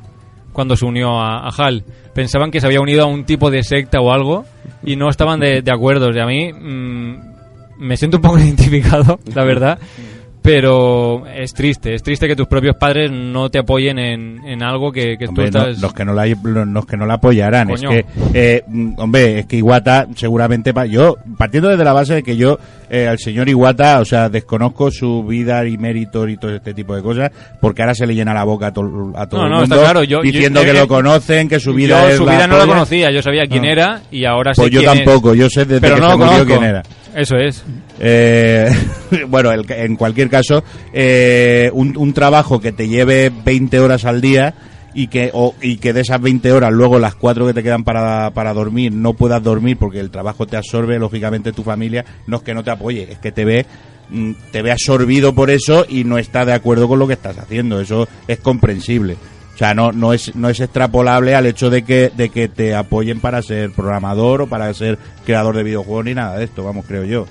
[0.53, 1.83] cuando se unió a, a HAL.
[2.13, 4.45] Pensaban que se había unido a un tipo de secta o algo
[4.83, 6.09] y no estaban de, de acuerdo.
[6.11, 7.15] Y a mí mm,
[7.79, 9.77] me siento un poco identificado, la verdad.
[10.47, 14.93] Pero es triste, es triste que tus propios padres no te apoyen en, en algo
[14.93, 15.81] que, que tú Hombre, no- estás...
[15.81, 17.91] los que no la los que no la apoyarán Coño.
[17.91, 22.23] es que eh, mm, hombre es que Iwata seguramente yo partiendo desde la base de
[22.23, 22.57] que yo
[22.89, 26.95] eh, al señor Iwata o sea desconozco su vida y méritos y todo este tipo
[26.95, 27.29] de cosas
[27.59, 29.83] porque ahora se le llena la boca a, to- a todo No, el mundo está
[29.83, 32.31] claro, yo- diciendo yo- que eh, lo conocen que su vida yo es su la
[32.31, 32.73] vida no la polla.
[32.73, 35.03] conocía, yo sabía quién era y ahora sé pues yo quién es.
[35.03, 36.47] tampoco yo sé desde Pero que no se lo murió conozco.
[36.59, 36.83] quién era
[37.17, 37.63] Eso es.
[37.99, 38.69] Eh,
[39.27, 40.63] bueno, el- en cualquier caso,
[40.93, 44.53] eh, un, trabajo que te lleve 20 horas al día
[44.93, 48.29] y que, y que de esas 20 horas luego las 4 que te quedan para,
[48.35, 52.43] para dormir no puedas dormir porque el trabajo te absorbe, lógicamente tu familia no es
[52.43, 53.65] que no te apoye, es que te ve
[54.09, 57.39] mm, te ve absorbido por eso y no está de acuerdo con lo que estás
[57.39, 59.17] haciendo, eso es comprensible.
[59.57, 62.75] O sea, no, no es, no es extrapolable al hecho de que, de que te
[62.75, 66.85] apoyen para ser programador o para ser creador de videojuegos ni nada de esto, vamos,
[66.85, 67.25] creo yo.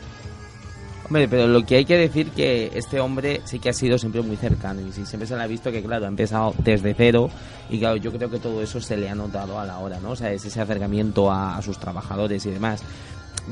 [1.04, 4.22] Hombre, pero lo que hay que decir que este hombre sí que ha sido siempre
[4.22, 7.30] muy cercano y siempre se le ha visto que, claro, ha empezado desde cero
[7.70, 10.10] y, claro, yo creo que todo eso se le ha notado a la hora, ¿no?
[10.10, 12.82] O sea, es ese acercamiento a sus trabajadores y demás.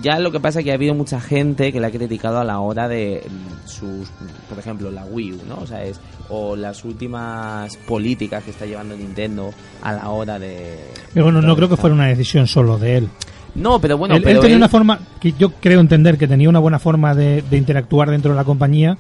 [0.03, 2.45] Ya lo que pasa es que ha habido mucha gente que le ha criticado a
[2.45, 3.23] la hora de
[3.65, 4.09] sus,
[4.49, 5.59] por ejemplo, la Wii U, ¿no?
[5.63, 10.79] O sea, es, o las últimas políticas que está llevando Nintendo a la hora de...
[11.13, 13.09] Pero bueno, no creo que fuera una decisión solo de él.
[13.55, 16.59] No, pero bueno, él, tenía él- una forma, que yo creo entender que tenía una
[16.59, 18.99] buena forma de, de interactuar dentro de la compañía,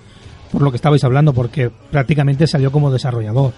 [0.52, 3.52] por lo que estabais hablando, porque prácticamente salió como desarrollador.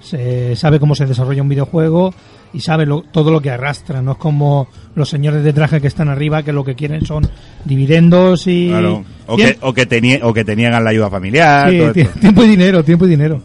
[0.00, 2.12] Se sabe cómo se desarrolla un videojuego
[2.52, 4.02] y sabe lo- todo lo que arrastra.
[4.02, 7.28] No es como los señores de traje que están arriba, que lo que quieren son
[7.64, 8.68] dividendos y...
[8.68, 9.04] Claro.
[9.26, 11.70] O, que, o, que tenie- o que te niegan la ayuda familiar.
[11.70, 12.20] sí, todo esto.
[12.20, 13.40] tiempo y dinero, tiempo y dinero.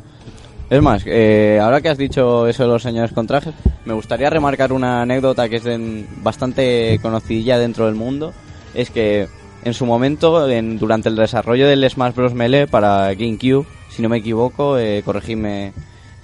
[0.70, 3.54] Es más, eh, ahora que has dicho eso de los señores con trajes,
[3.86, 8.34] me gustaría remarcar una anécdota que es de- bastante conocida dentro del mundo.
[8.74, 9.28] Es que
[9.64, 12.34] en su momento, en- durante el desarrollo del Smash Bros.
[12.34, 15.72] Melee para GameCube, si no me equivoco, eh, corregidme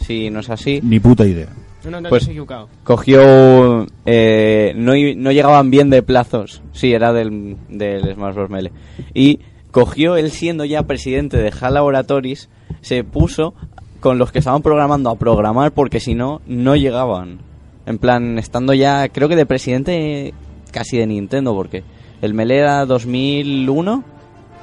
[0.06, 0.82] si no es así.
[0.84, 1.48] Ni puta idea.
[1.86, 2.70] No, no, no, Pues equivocado.
[2.84, 6.62] cogió eh, no, no llegaban bien de plazos.
[6.72, 8.50] Sí era del, del Smash Bros.
[8.50, 8.72] Melee.
[9.14, 9.40] Y
[9.72, 12.50] cogió él siendo ya presidente de HAL Laboratories
[12.82, 13.54] se puso
[14.00, 17.40] con los que estaban programando a programar porque si no no llegaban.
[17.86, 20.34] En plan estando ya creo que de presidente
[20.72, 21.84] casi de Nintendo porque
[22.22, 24.04] el Melee era 2001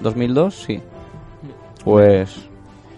[0.01, 0.81] 2002 sí.
[1.85, 2.35] Pues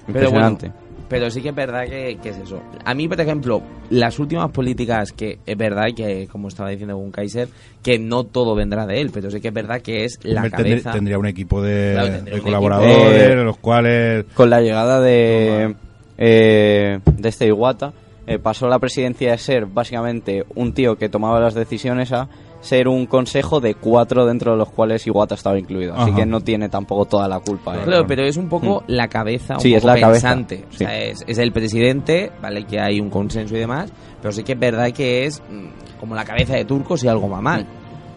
[0.07, 0.69] Pero impresionante.
[0.69, 0.82] bueno,
[1.13, 2.63] pero sí que es verdad que, que es eso.
[2.87, 7.11] A mí, por ejemplo, las últimas políticas que es verdad que, como estaba diciendo un
[7.11, 7.49] Kaiser,
[7.83, 10.91] que no todo vendrá de él, pero sí que es verdad que es la cabeza.
[10.93, 13.43] tendría un equipo de, Claro, tendría de un colaboradores, equipo.
[13.45, 14.25] los cuales...
[14.33, 15.75] con la llegada de,
[16.17, 17.93] eh, de este Iwata,
[18.27, 22.27] eh, pasó la presidencia de ser básicamente un tío que tomaba las decisiones a
[22.63, 25.93] ser un consejo de cuatro dentro de los cuales Iwata estaba incluido.
[25.95, 26.21] Así Ajá.
[26.21, 27.75] que no tiene tampoco toda la culpa.
[27.75, 27.81] él.
[27.83, 28.93] Claro, pero es un poco Mm.
[28.93, 30.65] la cabeza, un Sí, es poco la cabeza, pensante.
[30.71, 30.95] O sea, sí.
[31.11, 32.65] es, es el presidente, ¿vale?
[32.65, 33.93] Que hay un consenso y demás,
[34.23, 37.29] pero sí que es verdad que es mm, como la cabeza de turco si algo
[37.29, 37.67] va mal.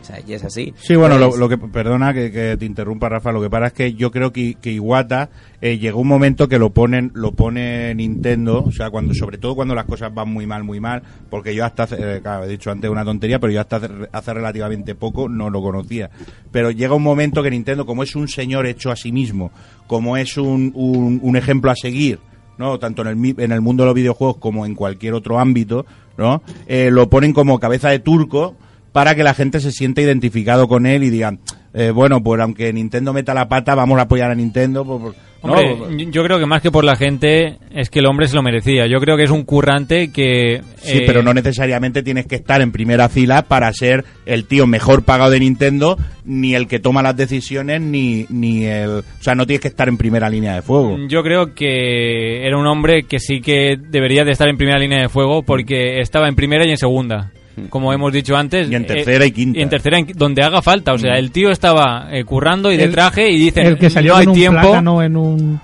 [0.05, 0.71] O sea, y es así.
[0.77, 3.31] Sí, bueno, lo, Pues- lo que perdona que, que te interrumpa, Rafa.
[3.31, 5.31] Lo que pasa es que yo creo que, que Iwata
[5.61, 9.55] eh, llegó un momento que lo ponen, lo pone Nintendo, o sea, cuando, sobre todo
[9.55, 11.01] cuando las cosas van muy mal, muy mal,
[11.31, 13.89] porque yo hasta, hace- eh, claro, he dicho antes una tontería, pero yo hasta hace,
[14.11, 16.11] hace relativamente poco no lo conocía.
[16.51, 19.49] Pero llega un momento que Nintendo, como es un señor hecho a sí mismo,
[19.87, 22.19] como es un, un, un ejemplo a seguir,
[22.59, 22.77] ¿no?
[22.77, 26.43] Tanto en el, en el mundo de los videojuegos como en cualquier otro ámbito, ¿no?
[26.67, 28.55] Eh, lo ponen como cabeza de turco
[28.95, 31.39] para que la gente se sienta identificado con él y digan,
[31.73, 35.15] eh, bueno, pues aunque Nintendo meta la pata, vamos a apoyar a Nintendo por- por-
[35.41, 35.91] Hombre, ¿no?
[35.91, 38.41] yo- yo creo que más que por la gente es que el hombre se lo
[38.41, 38.87] merecía.
[38.87, 40.61] Yo creo que es un currante que...
[40.77, 44.65] Sí, eh, pero no necesariamente tienes que estar en primera fila para ser el tío
[44.65, 48.89] mejor pagado de Nintendo, ni el que toma las decisiones, ni, ni el...
[48.99, 50.97] O sea, no tienes que estar en primera línea de fuego.
[51.09, 55.01] Yo creo que era un hombre que sí que debería de estar en primera línea
[55.01, 57.33] de fuego porque estaba en primera y en segunda.
[57.69, 58.67] Como hemos dicho antes.
[58.67, 58.71] Mm.
[58.71, 59.59] Y en eh, tercera y quinta.
[59.59, 60.93] Y en tercera, en- donde haga falta.
[60.93, 61.17] O sea, Mm.
[61.17, 64.19] el tío estaba eh, currando y de El- traje y dicen, el que salió no
[64.19, 64.61] hay con un tiempo.
[64.61, 65.61] plátano en un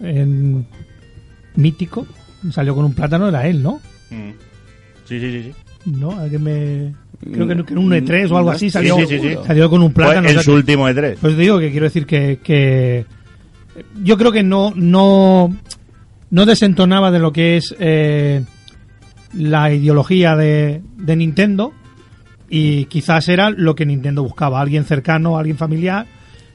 [0.00, 0.66] en
[1.56, 2.06] mítico
[2.52, 3.80] salió con un plátano era él no
[4.10, 4.30] Mm.
[5.04, 5.42] Sí, sí, sí.
[5.44, 5.90] sí.
[5.90, 6.92] no alguien me
[7.32, 9.36] creo que, que en un E3 o algo así Sí, salió sí, sí, sí.
[9.46, 11.16] salió con un plátano en o sea su que- último E3.
[11.20, 13.04] pues digo que quiero decir que, que
[14.02, 15.54] yo creo que no no
[16.30, 18.42] no desentonaba de lo que es eh,
[19.34, 21.72] la ideología de, de Nintendo
[22.48, 26.06] y quizás era lo que Nintendo buscaba alguien cercano alguien familiar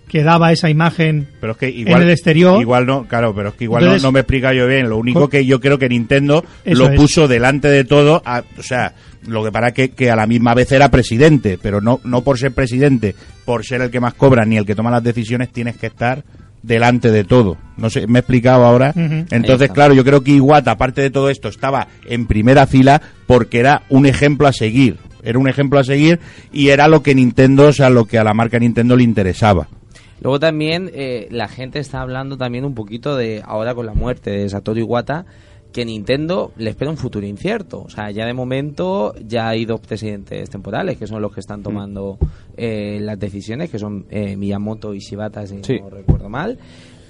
[0.07, 3.49] que daba esa imagen Pero es que igual, en el exterior igual no, claro, pero
[3.49, 4.89] es que igual no- Entonces- no, me explica yo bien.
[4.89, 6.95] Lo único Co- que yo creo que Nintendo lo es.
[6.99, 8.93] puso delante de todo, a- o sea,
[9.27, 12.37] lo que para que, que a la misma vez era presidente, pero no, no por
[12.37, 13.15] ser presidente,
[13.45, 16.23] por ser el que más cobra ni el que toma las decisiones, tienes que estar
[16.63, 17.57] delante de todo.
[17.77, 18.93] No sé, me he explicado ahora.
[18.95, 23.59] Entonces, claro, yo creo que Iwata, aparte de todo esto, estaba en primera fila porque
[23.59, 24.97] era un ejemplo a seguir.
[25.21, 26.19] Era un ejemplo a seguir
[26.51, 29.67] y era lo que Nintendo, o sea, lo que a la marca Nintendo le interesaba.
[30.21, 34.31] Luego también eh, la gente está hablando también un poquito de, ahora con la muerte
[34.31, 35.25] de Satoru Iwata,
[35.73, 37.81] que Nintendo le espera un futuro incierto.
[37.81, 41.63] O sea, ya de momento ya hay dos presidentes temporales que son los que están
[41.63, 42.17] tomando
[42.55, 45.79] eh, las decisiones, que son eh, Miyamoto y Shibata, si Sí.
[45.81, 46.57] no recuerdo mal.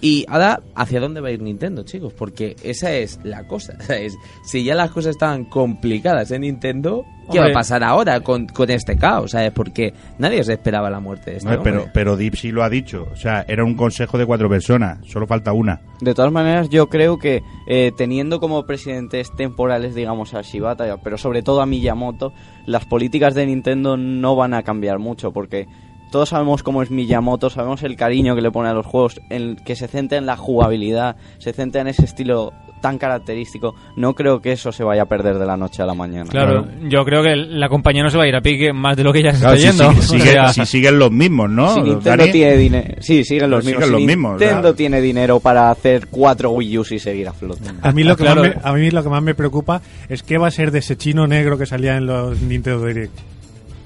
[0.03, 2.11] Y ahora, ¿hacia dónde va a ir Nintendo, chicos?
[2.11, 3.79] Porque esa es la cosa.
[3.79, 4.17] ¿sabes?
[4.43, 8.69] Si ya las cosas estaban complicadas en Nintendo, ¿qué va a pasar ahora con, con
[8.69, 9.31] este caos?
[9.31, 9.51] ¿Sabes?
[9.51, 11.91] Porque nadie se esperaba la muerte de este No, pero, hombre.
[11.93, 13.07] pero Deep sí lo ha dicho.
[13.13, 14.99] O sea, era un consejo de cuatro personas.
[15.07, 15.79] Solo falta una.
[16.01, 21.17] De todas maneras, yo creo que eh, teniendo como presidentes temporales, digamos, a Shibata, pero
[21.17, 22.33] sobre todo a Miyamoto,
[22.65, 25.65] las políticas de Nintendo no van a cambiar mucho, porque
[26.13, 29.55] todos sabemos cómo es Miyamoto, sabemos el cariño que le pone a los juegos, en
[29.55, 33.73] que se centra en la jugabilidad, se centra en ese estilo tan característico.
[33.95, 36.29] No creo que eso se vaya a perder de la noche a la mañana.
[36.29, 39.03] Claro, yo creo que la compañía no se va a ir a pique más de
[39.03, 40.01] lo que ya se Claro, si, está yendo.
[40.03, 41.73] si- O sigue- sea, si siguen los mismos, ¿no?
[41.73, 43.83] Si Nintendo tiene dinero, sí, siguen los Pues mismos.
[43.85, 44.75] siguen Si los mismos, Nintendo claro.
[44.75, 47.63] tiene dinero para hacer cuatro Wii U y seguir a flote.
[47.81, 48.41] A mí, lo que Claro.
[48.43, 50.79] más me, a mí lo que más me preocupa es qué va a ser de
[50.79, 53.17] ese chino negro que salía en los Nintendo Direct.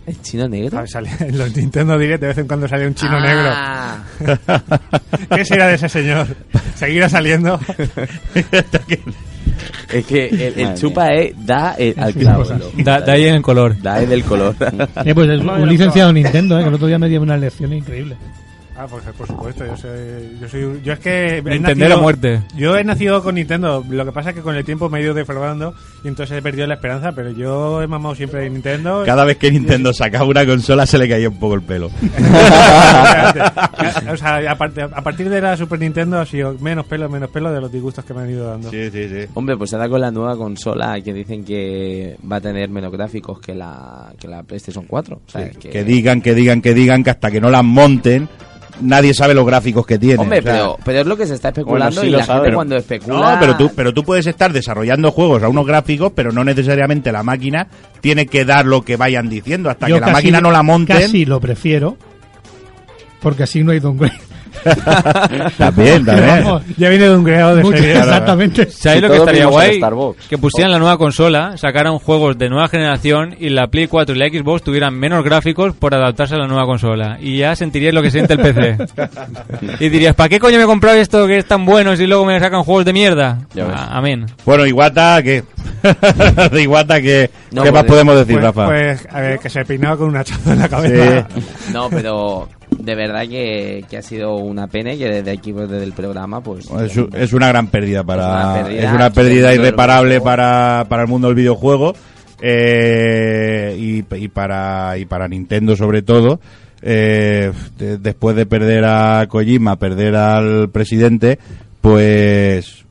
[0.07, 0.79] ¿El chino negro?
[0.79, 3.97] Ah, salía en los Nintendo Direct de vez en cuando salía un chino Ah.
[4.19, 4.39] negro.
[5.35, 6.27] ¿Qué será de ese señor?
[6.75, 7.59] ¿Seguirá saliendo?
[9.91, 12.43] Es que el, el chupa eh, da el, al clavo.
[12.83, 13.81] da, da ahí en el color.
[13.81, 14.55] Da el del color.
[15.05, 17.71] Eh, pues es un licenciado Nintendo, eh, que el otro día me dio una lección
[17.73, 18.15] increíble.
[18.79, 22.43] Ah, pues por supuesto, yo soy, yo soy, yo es que he Nintendero a muerte.
[22.55, 25.03] Yo he nacido con Nintendo, lo que pasa es que con el tiempo me he
[25.03, 25.73] ido defraudando
[26.03, 29.01] y entonces he perdido la esperanza, pero yo he mamado siempre de Nintendo.
[29.03, 31.87] Cada vez que Nintendo sacaba una consola se le caía un poco el pelo.
[34.11, 37.29] o sea, a, part- a partir de la Super Nintendo ha sido menos pelo, menos
[37.29, 38.69] pelo de los disgustos que me han ido dando.
[38.69, 39.25] Sí, sí, sí.
[39.33, 43.39] Hombre, pues ahora con la nueva consola que dicen que va a tener menos gráficos
[43.39, 45.15] que la, que la PlayStation 4.
[45.15, 47.63] O sea, Sí, que- Que digan, que digan, que digan que hasta que no las
[47.63, 48.27] monten,
[48.81, 50.21] nadie sabe los gráficos que tiene.
[50.21, 52.25] Hombre, o sea, pero, pero es lo que se está especulando Bueno, sí y la
[52.25, 52.43] saben.
[52.43, 53.33] gente cuando especula...
[53.33, 57.11] No, pero tú, pero tú puedes estar desarrollando juegos a unos gráficos, pero no necesariamente
[57.11, 57.67] la máquina
[58.01, 59.69] tiene que dar lo que vayan diciendo.
[59.69, 60.97] Hasta Yo que la casi- máquina no la monten.
[60.99, 61.97] Casi lo prefiero,
[63.21, 64.13] porque así no hay downgrade.
[65.57, 66.43] También, también.
[66.43, 67.97] Vamos, Ya viene de un creado de mucho- serie.
[67.97, 68.69] exactamente.
[68.69, 69.77] ¿Sabéis lo que estaría guay?
[69.77, 70.27] Starbucks.
[70.27, 74.19] Que pusieran la nueva consola, sacaran juegos de nueva generación y la Play 4 y
[74.19, 77.17] la Xbox tuvieran menos gráficos por adaptarse a la nueva consola.
[77.19, 78.77] Y ya sentirías lo que siente el PC.
[79.79, 82.25] y dirías, ¿para qué coño me he comprado esto que es tan bueno si luego
[82.25, 83.39] me sacan juegos de mierda?
[83.59, 84.25] Ah, amén.
[84.45, 85.43] Bueno, Iguata, ¿qué?
[86.51, 88.65] de Iguata, ¿qué, No, ¿qué más pues- podemos decir, Pues, Rafa?
[88.65, 91.27] pues, a ver, que se peinaba con un hachazo en la cabeza.
[91.73, 92.47] No, pero
[92.79, 95.93] de verdad que, que ha sido una pena y que desde aquí, pues, desde el
[95.93, 96.67] programa, pues...
[97.15, 101.27] Es, una gran pérdida para Es una pérdida es una irreparable para, para el mundo
[101.27, 101.93] del videojuego
[102.41, 106.39] eh, y, y para y para Nintendo sobre todo
[106.81, 111.39] Eh, de- después de perder a Kojima perder al presidente
[111.81, 112.85] pues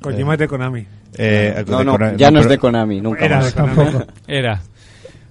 [0.00, 0.86] Kojima es de Konami.
[1.18, 3.54] eh, No, de no, Konami- ya no es de Konami, nunca Era más.
[3.54, 3.76] de Konami.
[3.76, 4.12] Tampoco.
[4.26, 4.62] Era.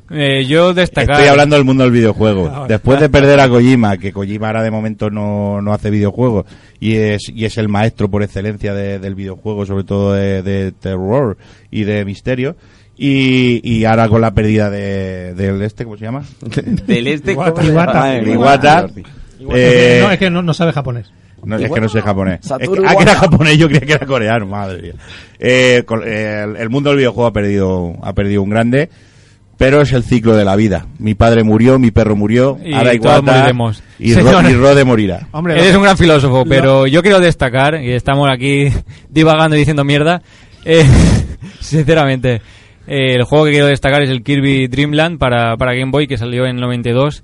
[0.09, 1.15] Eh, yo destacar...
[1.15, 2.49] Estoy hablando del mundo del videojuego.
[2.53, 2.65] Ah.
[2.67, 6.45] Después de perder a Kojima, que Kojima ahora de momento no, no hace videojuegos
[6.79, 10.71] y es, y es el maestro por excelencia de- del videojuego, sobre todo de, de
[10.71, 11.37] terror
[11.71, 12.55] y de misterio.
[12.97, 16.23] Y, y ahora con la pérdida de, del este, ¿cómo se llama?
[16.87, 17.33] Del este...
[17.33, 17.51] Iwata.
[17.61, 18.81] ¿cómo se Iwata.
[18.81, 19.03] Jordi.
[19.53, 21.11] Eh, no, es que no, no sabe japonés.
[21.43, 22.39] No, es que no sé japonés.
[22.41, 24.93] Es Satoru que, ah, que era japonés, yo creía que era coreano, madre mía.
[25.37, 28.89] Eh, con- eh, el, el mundo del videojuego ha perdido, ha perdido un grande,
[29.57, 30.85] pero es el ciclo de la vida.
[30.99, 33.83] Mi padre murió, mi perro murió, Y ahora Iwata moriremos.
[33.99, 34.13] y.
[34.13, 35.27] Ro- y Rode morirá.
[35.55, 38.67] Eres un gran filósofo, pero yo quiero destacar, y estamos aquí
[39.09, 40.21] divagando y diciendo mierda,
[40.65, 40.85] eh,
[41.59, 42.41] sinceramente,
[42.87, 46.17] eh, el juego que quiero destacar es el Kirby Dreamland para, para Game Boy, que
[46.17, 47.23] salió en el 92.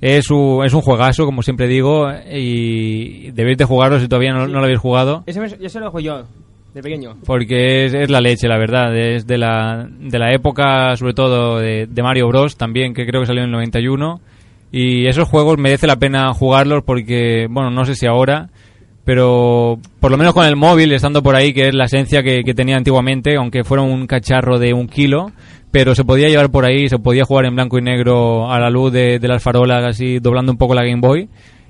[0.00, 4.46] Es un, es un juegazo, como siempre digo, y debéis de jugarlo si todavía no,
[4.46, 5.22] no lo habéis jugado.
[5.26, 6.26] Ese me- yo se lo juego yo,
[6.74, 7.16] de pequeño.
[7.24, 8.96] Porque es, es la leche, la verdad.
[8.96, 12.56] Es de la, de la época, sobre todo, de, de Mario Bros.
[12.56, 14.20] también, que creo que salió en el 91.
[14.72, 18.50] Y esos juegos merece la pena jugarlos porque, bueno, no sé si ahora,
[19.04, 22.42] pero por lo menos con el móvil, estando por ahí, que es la esencia que,
[22.42, 25.30] que tenía antiguamente, aunque fuera un cacharro de un kilo,
[25.70, 28.68] pero se podía llevar por ahí, se podía jugar en blanco y negro a la
[28.68, 31.28] luz de, de las farolas, así doblando un poco la Game Boy,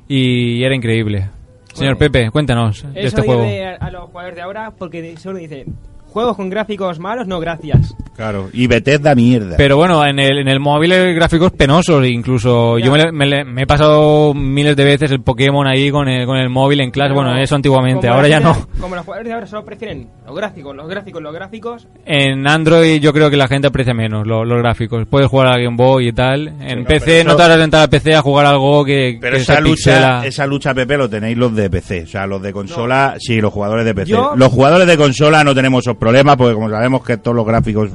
[0.09, 1.29] y era increíble.
[1.75, 3.43] Señor Pepe, cuéntanos de este juego.
[3.43, 5.75] a, a los jugadores de ahora porque solo dicen
[6.15, 7.95] juegos con gráficos malos, no gracias.
[8.17, 9.57] Claro, y Bethesda mierda.
[9.57, 13.27] Pero bueno, en el, en el móvil hay gráficos penosos, incluso yo me, le- me
[13.27, 16.81] le- me he pasado miles de veces el Pokémon ahí con el, con el móvil
[16.81, 18.57] en clase, bueno, eso antiguamente, ahora ya no.
[18.81, 21.89] Como los jugadores de ahora solo prefieren los gráficos, los gráficos, los gráficos.
[22.07, 25.57] En Android yo creo que la gente aprecia menos lo- los gráficos, puedes jugar a
[25.59, 28.23] Game Boy y tal, en no, PC no te vas a sentar a PC a
[28.23, 30.23] jugar algo que, Pero que esa se lucha, pixela.
[30.27, 32.03] esa lucha, Pepe, lo tenéis los de PC.
[32.05, 34.11] O sea, los de consola, sí, los jugadores de PC.
[34.13, 37.47] Yo- Los jugadores de consola no tenemos esos problemas porque como sabemos que todos los
[37.47, 37.91] gráficos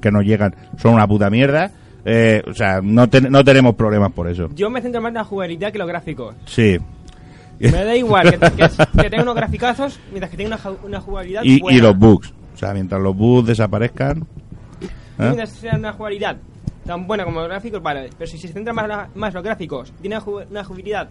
[0.00, 1.70] que nos llegan son una puta mierda,
[2.04, 4.48] eh, o sea, no, ten- no tenemos problemas por eso.
[4.54, 6.34] Yo me centro más en la jugabilidad que los gráficos.
[6.46, 6.78] Sí.
[7.60, 8.68] Me da igual que, que,
[9.02, 11.78] que tenga unos graficazos mientras que tenga una, una jugabilidad Y, buena.
[11.78, 12.34] y los bugs.
[12.54, 14.26] O sea, mientras los bugs desaparezcan...
[14.80, 14.86] ¿eh?
[15.18, 16.36] mientras sea una jugabilidad
[16.84, 18.10] tan buena como los gráficos, vale.
[18.18, 20.18] Pero si se centra más, la- más los gráficos, tiene
[20.50, 21.08] una jugabilidad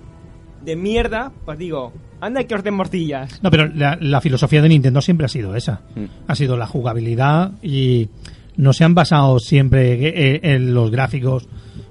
[0.63, 3.39] de mierda, pues digo, anda que os den morcillas.
[3.43, 5.81] No, pero la, la filosofía de Nintendo siempre ha sido esa.
[6.27, 8.09] Ha sido la jugabilidad y
[8.57, 9.93] no se han basado siempre
[10.35, 11.47] eh, en los gráficos.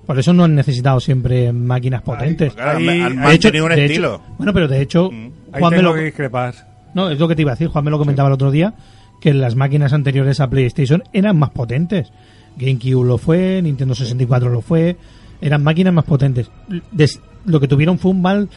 [0.06, 2.52] Por eso no han necesitado siempre máquinas potentes.
[2.54, 4.22] claro, han- han De mantenido un de estilo.
[4.38, 5.10] bueno, pero de hecho,
[5.52, 6.54] Ahí Juan me tengo lo, que discrepar.
[6.94, 7.68] no, es lo que te iba a decir.
[7.68, 8.74] Juan me lo comentaba el otro día
[9.20, 12.12] que las máquinas anteriores a PlayStation eran más potentes.
[12.56, 14.96] GameCube lo fue, Nintendo 64 lo fue,
[15.41, 16.51] eran máquinas más potentes.
[16.93, 18.49] Des- lo que tuvieron fue un mal,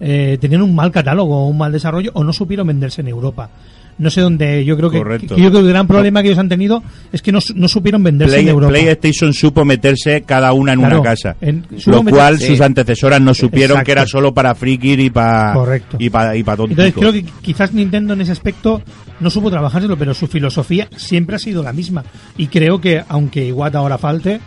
[0.00, 3.50] eh, tenían un mal catálogo, un mal desarrollo o no supieron venderse en Europa.
[3.98, 5.34] No sé dónde, yo creo que, Correcto.
[5.34, 7.54] que yo creo que el gran problema que ellos han tenido es que no, su-
[7.56, 8.70] no supieron venderse Play- en Europa.
[8.70, 11.34] PlayStation supo meterse cada una en Claro, una casa.
[11.40, 12.46] en- lo meter- cual sí.
[12.46, 13.86] sus antecesoras no supieron Exacto.
[13.86, 15.96] que era solo para frikir y para Correcto.
[15.98, 18.80] y para y para Entonces creo que quizás Nintendo en ese aspecto
[19.18, 22.04] no supo trabajárselo, pero su filosofía siempre ha sido la misma.
[22.36, 24.38] Y creo que, aunque Iwata ahora falte,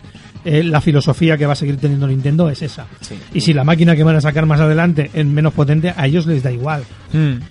[0.44, 2.86] eh, la filosofía que va a seguir teniendo Nintendo es esa.
[3.32, 6.26] Y si la máquina que van a sacar más adelante es menos potente, a ellos
[6.26, 6.84] les da igual.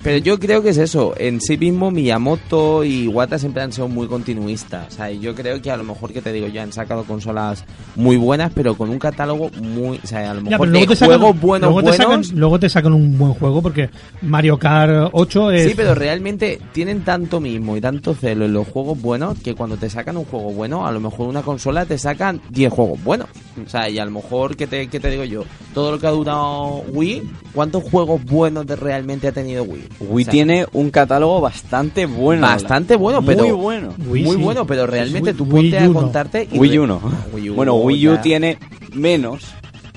[0.01, 1.13] Pero yo creo que es eso.
[1.17, 4.87] En sí mismo, Miyamoto y Iwata siempre han sido muy continuistas.
[4.87, 7.63] O sea, yo creo que a lo mejor, que te digo yo, han sacado consolas
[7.95, 9.99] muy buenas, pero con un catálogo muy.
[10.03, 12.07] O sea, a lo Ya, mejor de luego te sacan- juegos buenos, luego te sacan-
[12.07, 12.31] buenos.
[12.33, 13.89] luego te sacan un buen juego porque
[14.23, 15.67] Mario Kart 8 es...
[15.69, 19.77] Sí, pero realmente tienen tanto mismo y tanto celo en los juegos buenos que cuando
[19.77, 23.27] te sacan un juego bueno, a lo mejor una consola te sacan 10 juegos buenos.
[23.65, 25.43] O sea, y a lo mejor, ¿qué te, qué te digo yo?
[25.73, 27.23] Todo lo que ha durado Wii,
[27.53, 29.83] ¿cuántos juegos buenos de realmente ha tenido Wii?
[29.99, 32.41] Wii O sea, tiene un catálogo bastante bueno.
[32.43, 33.93] Bastante bueno, pero Muy bueno.
[33.97, 37.01] muy bueno, pero realmente tú Wii ponte a contarte y Wii U no.
[37.33, 38.57] Wii U Bueno, Wii U ya- tiene
[38.93, 39.43] menos,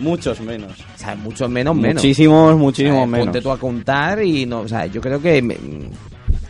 [0.00, 0.72] muchos menos.
[0.94, 1.94] O sea, muchos menos, menos.
[2.02, 3.26] Muchísimos, muchísimos O sea, menos.
[3.26, 5.56] Ponte tú a contar y no, o sea, yo creo que me-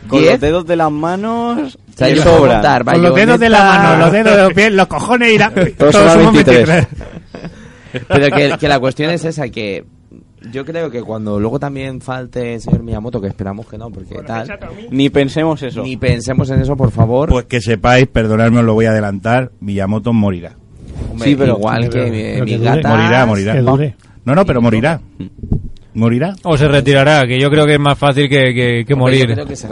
[0.07, 1.77] Con 10, los dedos de las manos
[2.23, 2.53] sobran.
[2.57, 5.51] contar, Con los dedos de la mano, los dedos de los pies, los cojones la...
[5.51, 6.87] Todos son 23.
[8.07, 9.85] Pero que, que la cuestión es esa, que
[10.51, 14.15] yo creo que cuando luego también falte el señor Miyamoto, que esperamos que no, porque
[14.25, 14.47] tal,
[14.91, 15.81] Ni pensemos eso.
[15.83, 17.29] ni pensemos en eso, por favor.
[17.29, 20.53] Pues que sepáis, perdonadme, os lo voy a adelantar, Miyamoto morirá.
[21.11, 22.89] Hombre, sí, pero- igual que mi, gata...
[22.89, 23.55] Morirá, morirá.
[24.25, 24.99] No, no, pero morirá.
[25.95, 26.33] ¿Morirá?
[26.43, 29.27] O se retirará, que yo creo que es más fácil que, que, morir.
[29.29, 29.67] yo creo que se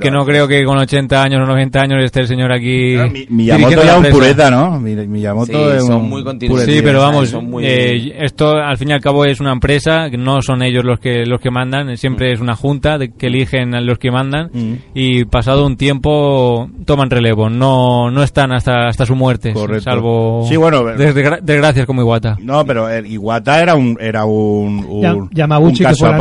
[0.00, 2.96] Que, no creo que con 80 años o 90 años esté el señor aquí.
[3.12, 4.78] Mi- Miyamoto ya un pureta, ¿no?
[4.80, 6.22] Mi- Miyamoto Sí, es son un muy.
[6.64, 10.08] Sí, pero vamos, son muy- eh, esto al fin y al cabo es una empresa,
[10.10, 13.74] no son ellos los que los que mandan, siempre es una junta de, que eligen
[13.74, 14.72] a los que mandan Mm.
[14.94, 19.82] y pasado un tiempo toman relevo, no no están hasta hasta su muerte, Correcto.
[19.84, 22.36] salvo Sí, bueno, desgra- desgracias como Iwata.
[22.40, 26.14] No, pero Iwata era un era un, un, Ya- un Yamauchi, que fue el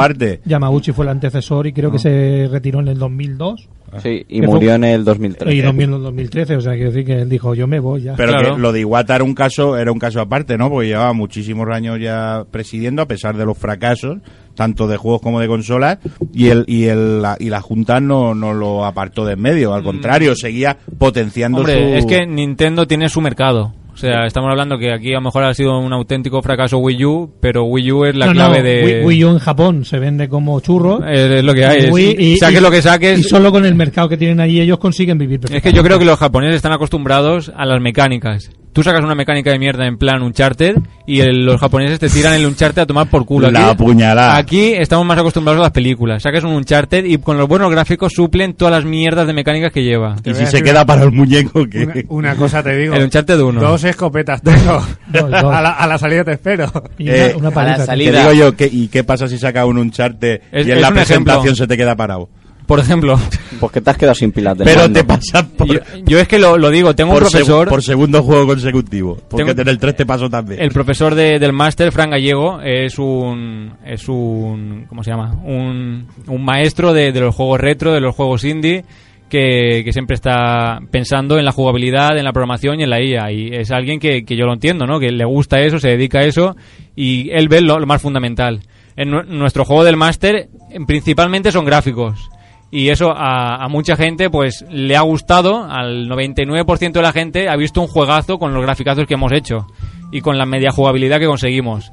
[0.93, 3.69] fue antecesor y creo que se retiró en el 2002.
[4.03, 5.55] Sí, y murió fue- en el 2013.
[5.55, 8.01] Y 2000 en el 2013, o sea, quiero decir que él dijo, yo me voy
[8.01, 8.15] ya.
[8.15, 8.55] Pero Claro.
[8.55, 10.69] que lo de Iwata era un caso era un caso aparte, ¿no?
[10.69, 14.17] Porque llevaba muchísimos años ya presidiendo a pesar de los fracasos.
[14.55, 15.97] tanto de juegos como de consolas,
[16.33, 19.73] y el y el la, y la Junta no, no lo apartó de en medio,
[19.73, 21.95] al contrario, seguía potenciando Hombre, su...
[21.97, 23.73] es que Nintendo tiene su mercado.
[23.95, 27.05] O sea, estamos hablando que aquí a lo mejor ha sido un auténtico fracaso Wii
[27.05, 28.85] U, pero Wii U es la No, no, clave de...
[28.85, 31.01] Wii, Wii U en Japón se vende como churro.
[31.07, 31.89] Es, es lo que hay.
[31.89, 33.19] Wii- saques lo que saques.
[33.19, 35.97] Y solo con el mercado que tienen allí ellos consiguen vivir Es que yo creo
[35.97, 38.51] que los japoneses están acostumbrados a las mecánicas.
[38.75, 40.75] Tú sacas una mecánica de mierda en plan Uncharted
[41.07, 43.49] y el- los japoneses te tiran el Uncharted a tomar por culo.
[43.49, 44.35] La puñalada.
[44.35, 46.21] Aquí estamos más acostumbrados a las películas.
[46.21, 49.81] Sacas un Uncharted y con los buenos gráficos suplen todas las mierdas de mecánicas que
[49.81, 50.17] lleva.
[50.25, 51.85] Y si se queda para el muñeco, que...
[51.85, 52.95] Una, una cosa te digo.
[52.95, 53.61] El Uncharted 1.
[53.61, 54.83] Dos escopetas tengo.
[55.07, 55.43] Dos, dos.
[55.45, 56.69] A, la, a la salida te espero.
[56.97, 57.85] Y Eh, una, una palita.
[57.85, 60.91] Te digo yo, ¿qué, ¿y qué pasa si saca un Uncharted Es- y en la
[60.91, 61.55] presentación ejemplo.
[61.55, 62.27] se te queda parado?
[62.65, 63.19] Por ejemplo.
[63.59, 64.99] Pues que te has quedado sin pilas de Pero mando.
[64.99, 67.69] te pasa por, Yo, yo es que lo, lo digo, tengo un seg- profesor...
[67.69, 69.15] por segundo juego consecutivo.
[69.29, 70.61] Porque Tengo- en el 3 te pasó también.
[70.61, 75.33] El profesor de- del máster, Fran Gallego, es un, es un, ¿cómo se llama?
[75.43, 78.83] Un, un maestro de, de los juegos retro, de los juegos indie,
[79.29, 83.31] que, que siempre está pensando en la jugabilidad, en la programación y en la IA.
[83.31, 84.99] Y es alguien que, que yo lo entiendo, ¿no?
[84.99, 86.55] Que le gusta eso, se dedica a eso
[86.95, 88.61] y él ve lo, lo más fundamental.
[88.97, 92.29] En nu- nuestro juego del máster, en- principalmente son gráficos.
[92.77, 97.47] Y eso a, a mucha gente pues le ha gustado, al 99% de la gente
[97.47, 99.65] ha visto un juegazo con los graficazos que hemos hecho
[100.11, 101.89] y con la media jugabilidad que conseguimos.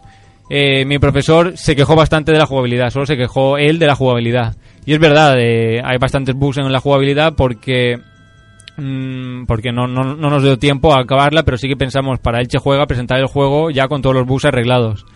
[0.51, 3.95] Eh, mi profesor se quejó bastante de la jugabilidad, solo se quejó él de la
[3.95, 4.57] jugabilidad.
[4.85, 8.01] Y es verdad, eh, hay bastantes bugs en la jugabilidad porque
[8.77, 12.41] mm, porque no, no, no nos dio tiempo a acabarla, pero sí que pensamos para
[12.41, 15.07] Elche Juega presentar el juego ya con todos los bugs arreglados.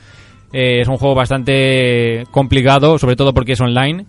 [0.53, 4.07] Eh, es un juego bastante complicado, sobre todo porque es online.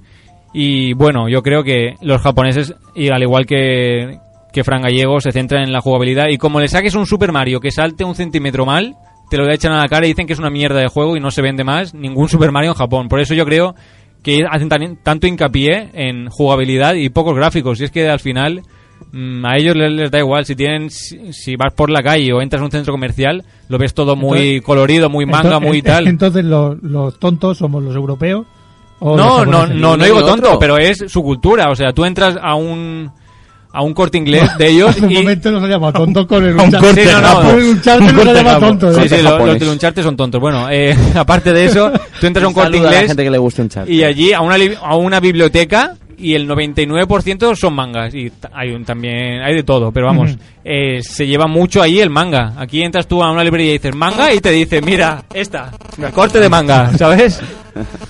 [0.53, 4.17] Y bueno, yo creo que los japoneses, y al igual que,
[4.53, 6.27] que Fran Gallego, se centran en la jugabilidad.
[6.29, 8.95] Y como le saques un Super Mario que salte un centímetro mal,
[9.29, 11.19] te lo echan a la cara y dicen que es una mierda de juego y
[11.19, 13.07] no se vende más ningún Super Mario en Japón.
[13.09, 13.75] Por eso yo creo
[14.23, 17.79] que hacen tan- tanto hincapié en jugabilidad y pocos gráficos.
[17.79, 18.61] Y es que al final
[19.11, 20.45] mm, a ellos les, les da igual.
[20.45, 23.77] Si tienen si, si vas por la calle o entras a un centro comercial, lo
[23.77, 26.07] ves todo muy colorido, muy manga, Entonces- muy tal.
[26.07, 28.47] Entonces los, los tontos somos los europeos.
[28.99, 31.69] O los No, no, no, no digo tonto, pero es su cultura.
[31.69, 33.11] O sea, tú entras a un
[33.73, 36.59] a un corte inglés de ellos un y momento nos ha llamado tontos con el
[36.59, 37.41] A un corte Sí, no, no, japo.
[37.49, 38.65] con el Uncharted nos ha llamado japo.
[38.67, 38.95] tontos.
[38.95, 39.59] Sí, sí, lo- los japonés.
[39.59, 40.41] del Uncharted son tontos.
[40.41, 43.23] Bueno, eh, aparte de eso, tú entras a un corte Saluda a la inglés gente
[43.23, 48.13] que le gusta y allí a una, a una biblioteca y el 99% son mangas
[48.15, 52.09] y hay un, también hay de todo, pero vamos, eh, se lleva mucho ahí el
[52.09, 52.53] manga.
[52.57, 55.71] Aquí entras tú a una librería y dices manga y te dice, mira, esta,
[56.13, 57.39] corte de manga, ¿sabes?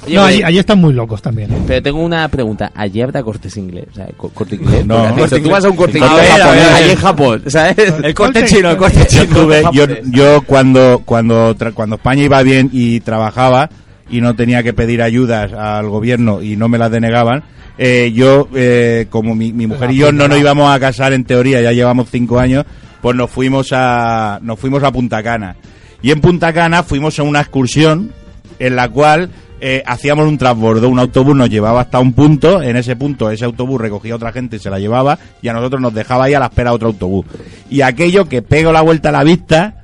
[0.06, 1.50] Oye, No, allí, allí están muy locos también.
[1.68, 2.72] Pero tengo una pregunta.
[2.74, 3.88] ¿Allí habrá cortes inglés?
[3.92, 4.86] O sea, co- ¿corte inglés?
[4.86, 5.14] No.
[5.14, 6.14] Corte tú vas a un corte inglés.
[6.14, 7.94] inglés A ver, ver, allí en Japón, ¿sabes?
[8.02, 9.36] El corte chino, el corte yo, chino.
[9.36, 13.70] tuve- yo, yo cuando cuando tra- cuando España iba bien y trabajaba
[14.10, 17.44] y no tenía que pedir ayudas al gobierno y no me las denegaban
[17.78, 21.26] eh, yo eh, como mi, mi mujer y yo no nos íbamos a casar en
[21.26, 22.66] teoría ya llevamos cinco años
[23.02, 25.56] pues nos fuimos a nos fuimos a Punta Cana
[26.02, 28.12] y en Punta Cana fuimos a una excursión
[28.60, 32.76] en la cual eh, hacíamos un transbordo, un autobús nos llevaba hasta un punto, en
[32.76, 35.82] ese punto ese autobús recogía a otra gente y se la llevaba y a nosotros
[35.82, 37.26] nos dejaba ahí a la espera otro autobús.
[37.70, 39.84] Y aquello que pego la vuelta a la vista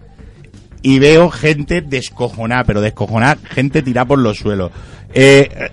[0.83, 4.71] y veo gente descojonada, pero descojonada, gente tirada por los suelos.
[5.11, 5.71] Eh,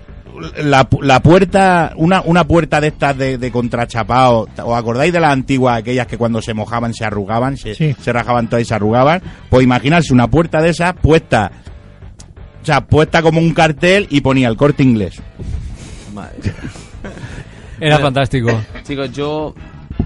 [0.63, 5.31] la, la puerta, una, una puerta de estas de, de contrachapado, ¿os acordáis de las
[5.31, 7.95] antiguas, aquellas que cuando se mojaban se arrugaban, se, Sí.
[7.99, 9.21] se rajaban todas y se arrugaban?
[9.49, 11.51] Pues imaginarse una puerta de esas puesta,
[12.61, 15.21] o sea, puesta como un cartel y ponía el corte inglés.
[16.13, 16.53] Madre.
[17.79, 18.61] Era Bueno, fantástico.
[18.83, 19.55] Chicos, yo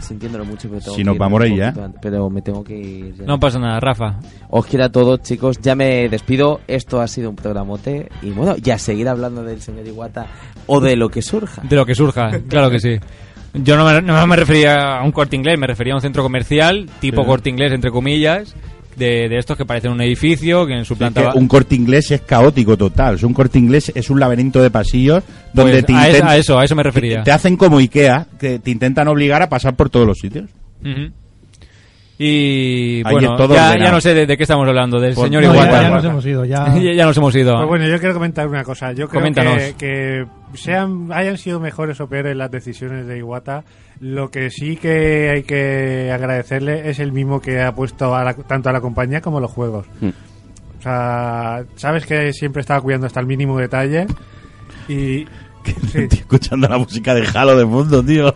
[0.01, 3.15] sintiéndolo mucho, pero tengo Si que nos vamos ahí antes, Pero me tengo que ir.
[3.15, 3.25] ya.
[3.25, 4.19] No pasa nada, Rafa.
[4.49, 5.59] Os quiero a todos, chicos.
[5.61, 6.61] Ya me despido.
[6.67, 8.09] Esto ha sido un programote.
[8.21, 10.27] Y bueno, ya seguir hablando del señor Iwata
[10.67, 11.61] o de lo que surja.
[11.63, 12.97] De lo que surja, claro que sí.
[13.53, 16.21] Yo no me, no me refería a un corte inglés, me refería a un centro
[16.23, 17.27] comercial, tipo Sí.
[17.27, 18.53] corte inglés, entre comillas,
[18.95, 21.31] de, de estos que parecen un edificio, que en su planta...
[21.31, 23.15] Que un corte inglés es caótico total.
[23.15, 25.23] O sea, un corte inglés es un laberinto de pasillos
[25.53, 27.23] donde Pues te a, intent- a eso, a eso me refería.
[27.23, 30.49] te hacen como Ikea, que te intentan obligar a pasar por todos los sitios.
[32.17, 35.53] Y Ahí bueno, ya, no sé de, de qué estamos hablando, del Pues señor No,
[35.53, 35.81] ya, Iguata.
[35.81, 36.45] ya nos hemos ido.
[36.45, 37.53] Ya, ya, ya nos hemos ido.
[37.55, 38.93] Pues bueno, yo quiero comentar una cosa.
[38.93, 39.57] Yo creo Coméntanos.
[39.61, 40.25] que, que
[40.57, 43.63] sean, hayan sido mejores o peores las decisiones de Iwata.
[43.99, 48.33] Lo que sí que hay que agradecerle es el mismo que ha puesto a la-
[48.33, 49.85] tanto a la compañía como a los juegos.
[50.01, 50.09] Mm.
[50.79, 54.05] O sea, sabes que siempre estaba cuidando hasta el mínimo detalle.
[54.87, 55.25] Y.
[55.91, 55.99] sí.
[56.03, 58.33] Estoy escuchando la música de Halo de fondo, tío.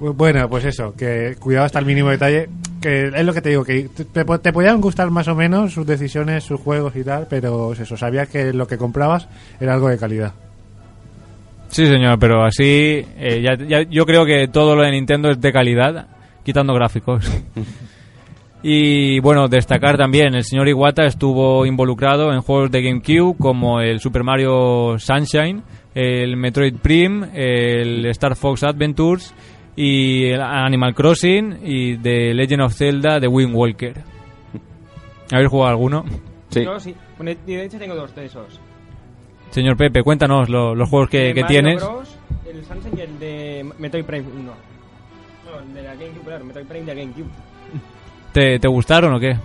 [0.00, 2.48] Bu- Bueno, pues eso, que cuidado hasta el mínimo detalle.
[2.80, 6.44] Que es lo que te digo, que te podían gustar más o menos sus decisiones,
[6.44, 9.28] sus juegos y tal, pero es eso, sabías que lo que comprabas
[9.60, 10.32] era algo de calidad.
[11.70, 12.64] Sí, señor, pero así
[13.16, 16.08] eh, ya, ya- yo creo que todo lo de Nintendo es de calidad,
[16.44, 17.24] quitando gráficos.
[18.62, 24.00] y bueno, destacar también, el señor Iwata estuvo involucrado en juegos de GameCube como el
[24.00, 25.62] Super Mario Sunshine,
[25.94, 29.34] el Metroid Prime, el Star Fox Adventures
[29.76, 33.94] y el Animal Crossing y The Legend of Zelda de Wind Walker.
[35.32, 36.04] ¿Habéis jugado alguno?
[36.64, 36.94] Yo sí.
[37.16, 38.60] Bueno, de hecho tengo dos de esos.
[39.50, 41.82] Señor Pepe, cuéntanos lo- los juegos que, que Mario tienes.
[41.82, 42.08] Bros,
[42.48, 44.42] el Sunshine y el de Metroid Prime 1.
[44.44, 47.28] No, el de la GameCube, claro, Metroid Prime de GameCube.
[48.32, 49.36] ¿Te, te gustaron o qué?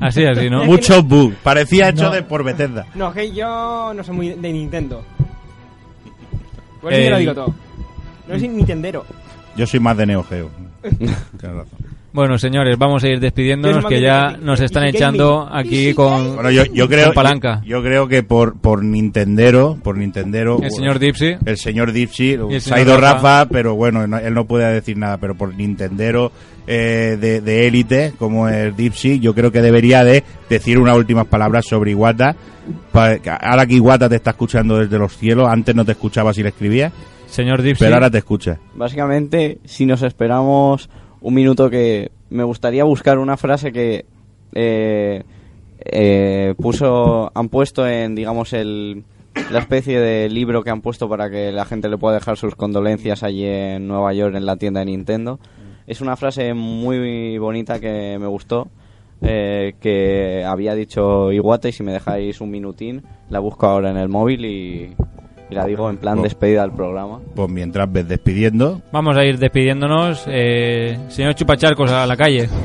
[0.00, 0.64] Así, así, ¿no?
[0.66, 1.36] Muchos bugs.
[1.42, 2.10] Parecía hecho No.
[2.12, 2.86] de por Bethesda.
[2.94, 5.02] No, que yo no soy muy de Nintendo.
[6.80, 7.54] Por eso El- te lo digo todo.
[8.28, 9.04] No soy Nintendero.
[9.56, 10.50] Yo soy más de Neo Geo.
[10.82, 11.78] Tienes razón.
[12.16, 16.64] Bueno, señores, vamos a ir despidiéndonos que ya nos están echando aquí con, Bueno, yo,
[16.64, 17.60] yo creo con palanca.
[17.62, 21.36] Yo, yo creo que por por Nintendero, por Nintendero El señor Dipsy.
[21.44, 23.12] el señor Dipsy, el se ha ido Rafa.
[23.42, 26.32] Rafa, pero bueno, no- él no puede decir nada, pero por Nintendero
[26.66, 31.26] eh, de de élite como el Dipsy, yo creo que debería de decir unas últimas
[31.26, 32.34] palabras sobre Iwata.
[33.42, 36.48] Ahora que Iwata te está escuchando desde los cielos, antes no te escuchaba si le
[36.48, 36.92] escribías,
[37.28, 37.84] Señor Dipsy.
[37.84, 38.58] pero ahora te escucha.
[38.74, 40.88] Básicamente, si nos esperamos
[41.26, 44.04] un minuto que me gustaría buscar una frase que
[44.54, 45.24] eh,
[45.80, 49.02] eh, puso, han puesto en, digamos, el,
[49.50, 52.54] la especie de libro que han puesto para que la gente le pueda dejar sus
[52.54, 55.40] condolencias allí en Nueva York en la tienda de Nintendo.
[55.88, 58.68] Es una frase muy bonita que me gustó.
[59.20, 63.96] eh, que había dicho Iwata y si me dejáis un minutín la busco ahora en
[63.96, 64.94] el móvil y,
[65.50, 69.24] y la digo en plan Pues- despedida del programa Pues mientras ves despidiendo, Vamos a
[69.24, 70.24] ir despidiéndonos.
[70.28, 72.48] Eh, señor Chupacharcos a la calle.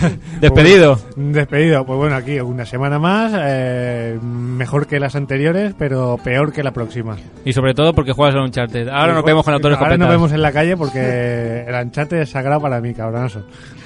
[0.40, 0.96] Despedido.
[0.96, 1.84] Pues, despedido.
[1.84, 3.32] Pues bueno, aquí una semana más.
[3.44, 7.16] eh, mejor que las anteriores, pero peor que la próxima.
[7.44, 8.88] Y sobre todo porque juegas a Uncharted.
[8.88, 12.30] Ahora nos vemos con autores Ahora nos vemos en la calle porque el anchate es
[12.30, 13.42] sagrado para mí, cabronazo.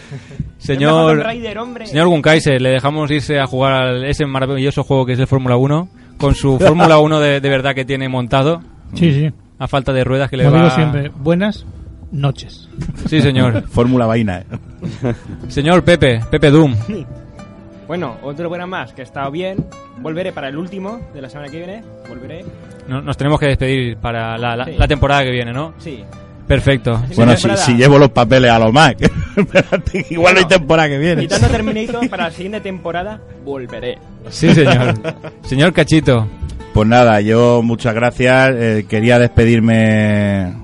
[0.58, 1.18] Señor,
[1.58, 1.86] hombre.
[1.86, 5.56] señor Gunkaiser, le dejamos irse a jugar a ese maravilloso juego que es el Fórmula
[5.56, 5.88] 1.
[6.18, 8.60] Con su Fórmula 1 de, de verdad que tiene montado.
[8.94, 9.32] Sí, sí.
[9.58, 10.62] A falta de ruedas que le Como va...
[10.64, 11.64] digo siempre, buenas
[12.12, 12.68] noches.
[13.08, 13.62] Sí, señor.
[13.68, 14.38] Fórmula Vaina.
[14.40, 14.44] ¿eh?
[15.48, 16.74] Señor Pepe, Pepe Doom.
[17.86, 19.64] Bueno, otro programa más que ha estado bien.
[20.00, 21.82] Volveré para el último de la semana que viene.
[22.08, 22.44] Volveré.
[22.88, 24.72] No- Nos tenemos que despedir para la, la- Sí.
[24.78, 25.74] la temporada que viene, ¿no?
[25.78, 26.02] Sí.
[26.46, 27.02] Perfecto.
[27.16, 31.22] Bueno, si, si llevo los papeles a lo que igual no hay temporada que viene.
[31.22, 33.98] Quitando Terminator para la siguiente temporada, volveré.
[34.28, 34.94] Sí, señor.
[35.42, 36.26] señor Cachito.
[36.74, 38.54] Pues nada, yo muchas gracias.
[38.56, 40.54] eh, quería despedirme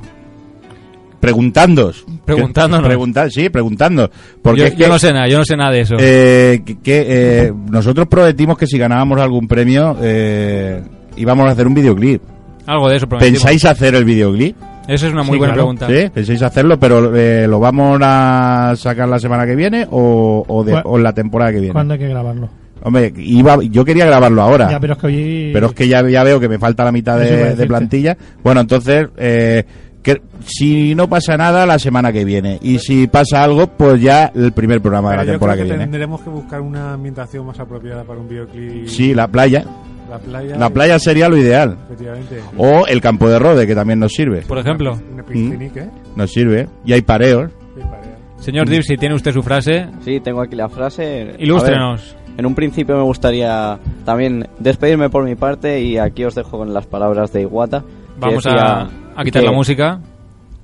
[1.20, 2.04] preguntándos.
[2.24, 2.86] Preguntándonos.
[2.86, 4.10] Preguntar, sí, preguntando.
[4.42, 5.96] Porque yo, es yo que, no sé nada, yo no sé nada de eso.
[5.98, 10.82] eh, que, que, eh, nosotros prometimos que si ganábamos algún premio eh,
[11.16, 12.22] íbamos a hacer un videoclip.
[12.66, 13.42] Algo de eso prometimos.
[13.42, 14.56] ¿Pensáis hacer el videoclip?
[14.88, 15.74] Eso es una muy Sí, buena claro.
[15.74, 15.86] pregunta.
[15.86, 16.10] ¿Sí?
[16.12, 16.78] ¿Pensáis hacerlo?
[16.78, 20.98] ¿Pero eh, lo vamos a sacar la semana que viene o, o, de- ¿Cuál- o
[20.98, 21.72] la temporada que viene?
[21.72, 22.48] ¿Cuándo hay que grabarlo?
[22.82, 24.70] Hombre, iba, yo quería grabarlo ahora.
[24.70, 25.50] Ya, pero es que hoy...
[25.52, 28.16] Pero es que ya, ya veo que me falta la mitad de, plantilla.
[28.42, 29.64] Bueno, entonces, eh,
[30.02, 32.58] que, si no pasa nada, la semana que viene.
[32.62, 35.72] Y si pasa algo, pues ya el primer programa de la yo temporada creo que
[35.72, 35.84] que viene.
[35.92, 38.86] tendremos que buscar una ambientación más apropiada para un videoclip.
[38.88, 39.62] Sí, la playa.
[40.10, 40.56] La playa.
[40.56, 41.78] La playa sería lo ideal.
[41.86, 42.40] Efectivamente.
[42.58, 44.42] O el campo de rode, que también nos sirve.
[44.42, 44.98] Por ejemplo.
[45.12, 45.88] Una picnic, ¿eh?
[46.16, 46.68] Nos sirve.
[46.84, 47.50] Y hay pareos.
[47.76, 48.00] Sí, para-
[48.40, 49.86] Señor Dipsy, ¿tiene usted su frase?
[50.04, 51.34] Sí, tengo aquí la frase.
[51.38, 52.16] Ilústrenos.
[52.38, 56.72] En un principio me gustaría también despedirme por mi parte y aquí os dejo con
[56.72, 57.84] las palabras de Iwata.
[58.18, 60.00] Vamos a, a quitar que- la música.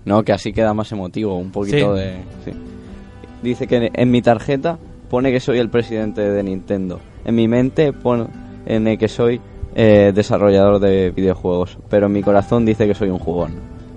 [0.07, 2.01] No, que así queda más emotivo, un poquito Sí.
[2.01, 2.13] de...
[2.45, 2.53] sí.
[3.43, 4.79] Dice que en mi tarjeta
[5.11, 7.01] pone que soy el presidente de Nintendo.
[7.25, 8.27] En mi mente pone
[8.67, 9.41] en que soy
[9.75, 13.55] eh, desarrollador de videojuegos, pero mi corazón dice que soy un jugón.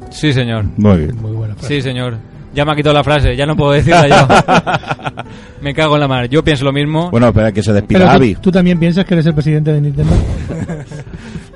[0.10, 0.66] Sí, señor.
[0.78, 1.16] Muy bien.
[1.22, 1.76] Muy buena frase.
[1.76, 2.18] Sí, señor.
[2.54, 5.24] Ya me ha quitado la frase, ya no puedo decirla yo.
[5.62, 6.28] me cago en la mar.
[6.30, 7.12] Yo pienso lo mismo.
[7.12, 8.36] Bueno, espera, que se despida Pero tú, Avi.
[8.36, 10.14] tú también piensas que eres el presidente de Nintendo.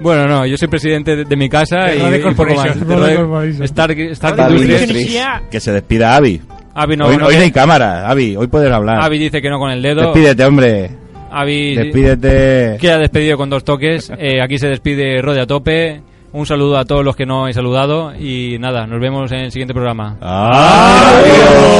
[0.01, 2.79] Bueno, no, yo soy presidente de, de mi casa De y, y poco Corporation.
[2.79, 3.07] más.
[3.07, 3.63] De Corporation.
[3.63, 4.81] Stark, Stark Rode Industries.
[4.89, 5.17] Industries.
[5.49, 6.41] Que se despida Avi.
[6.73, 8.35] Avi no, hoy no hoy no hay cámara, Avi.
[8.35, 9.01] Hoy puedes hablar.
[9.01, 10.01] Avi dice que no con el dedo.
[10.01, 10.89] Despídete, hombre.
[11.33, 12.77] Avi Despídete.
[12.79, 14.11] queda despedido con dos toques.
[14.19, 16.01] Eh, aquí se despide Rode a tope.
[16.31, 18.13] Un saludo a todos los que no he saludado.
[18.15, 20.17] Y nada, nos vemos en el siguiente programa.
[20.21, 21.73] Adiós.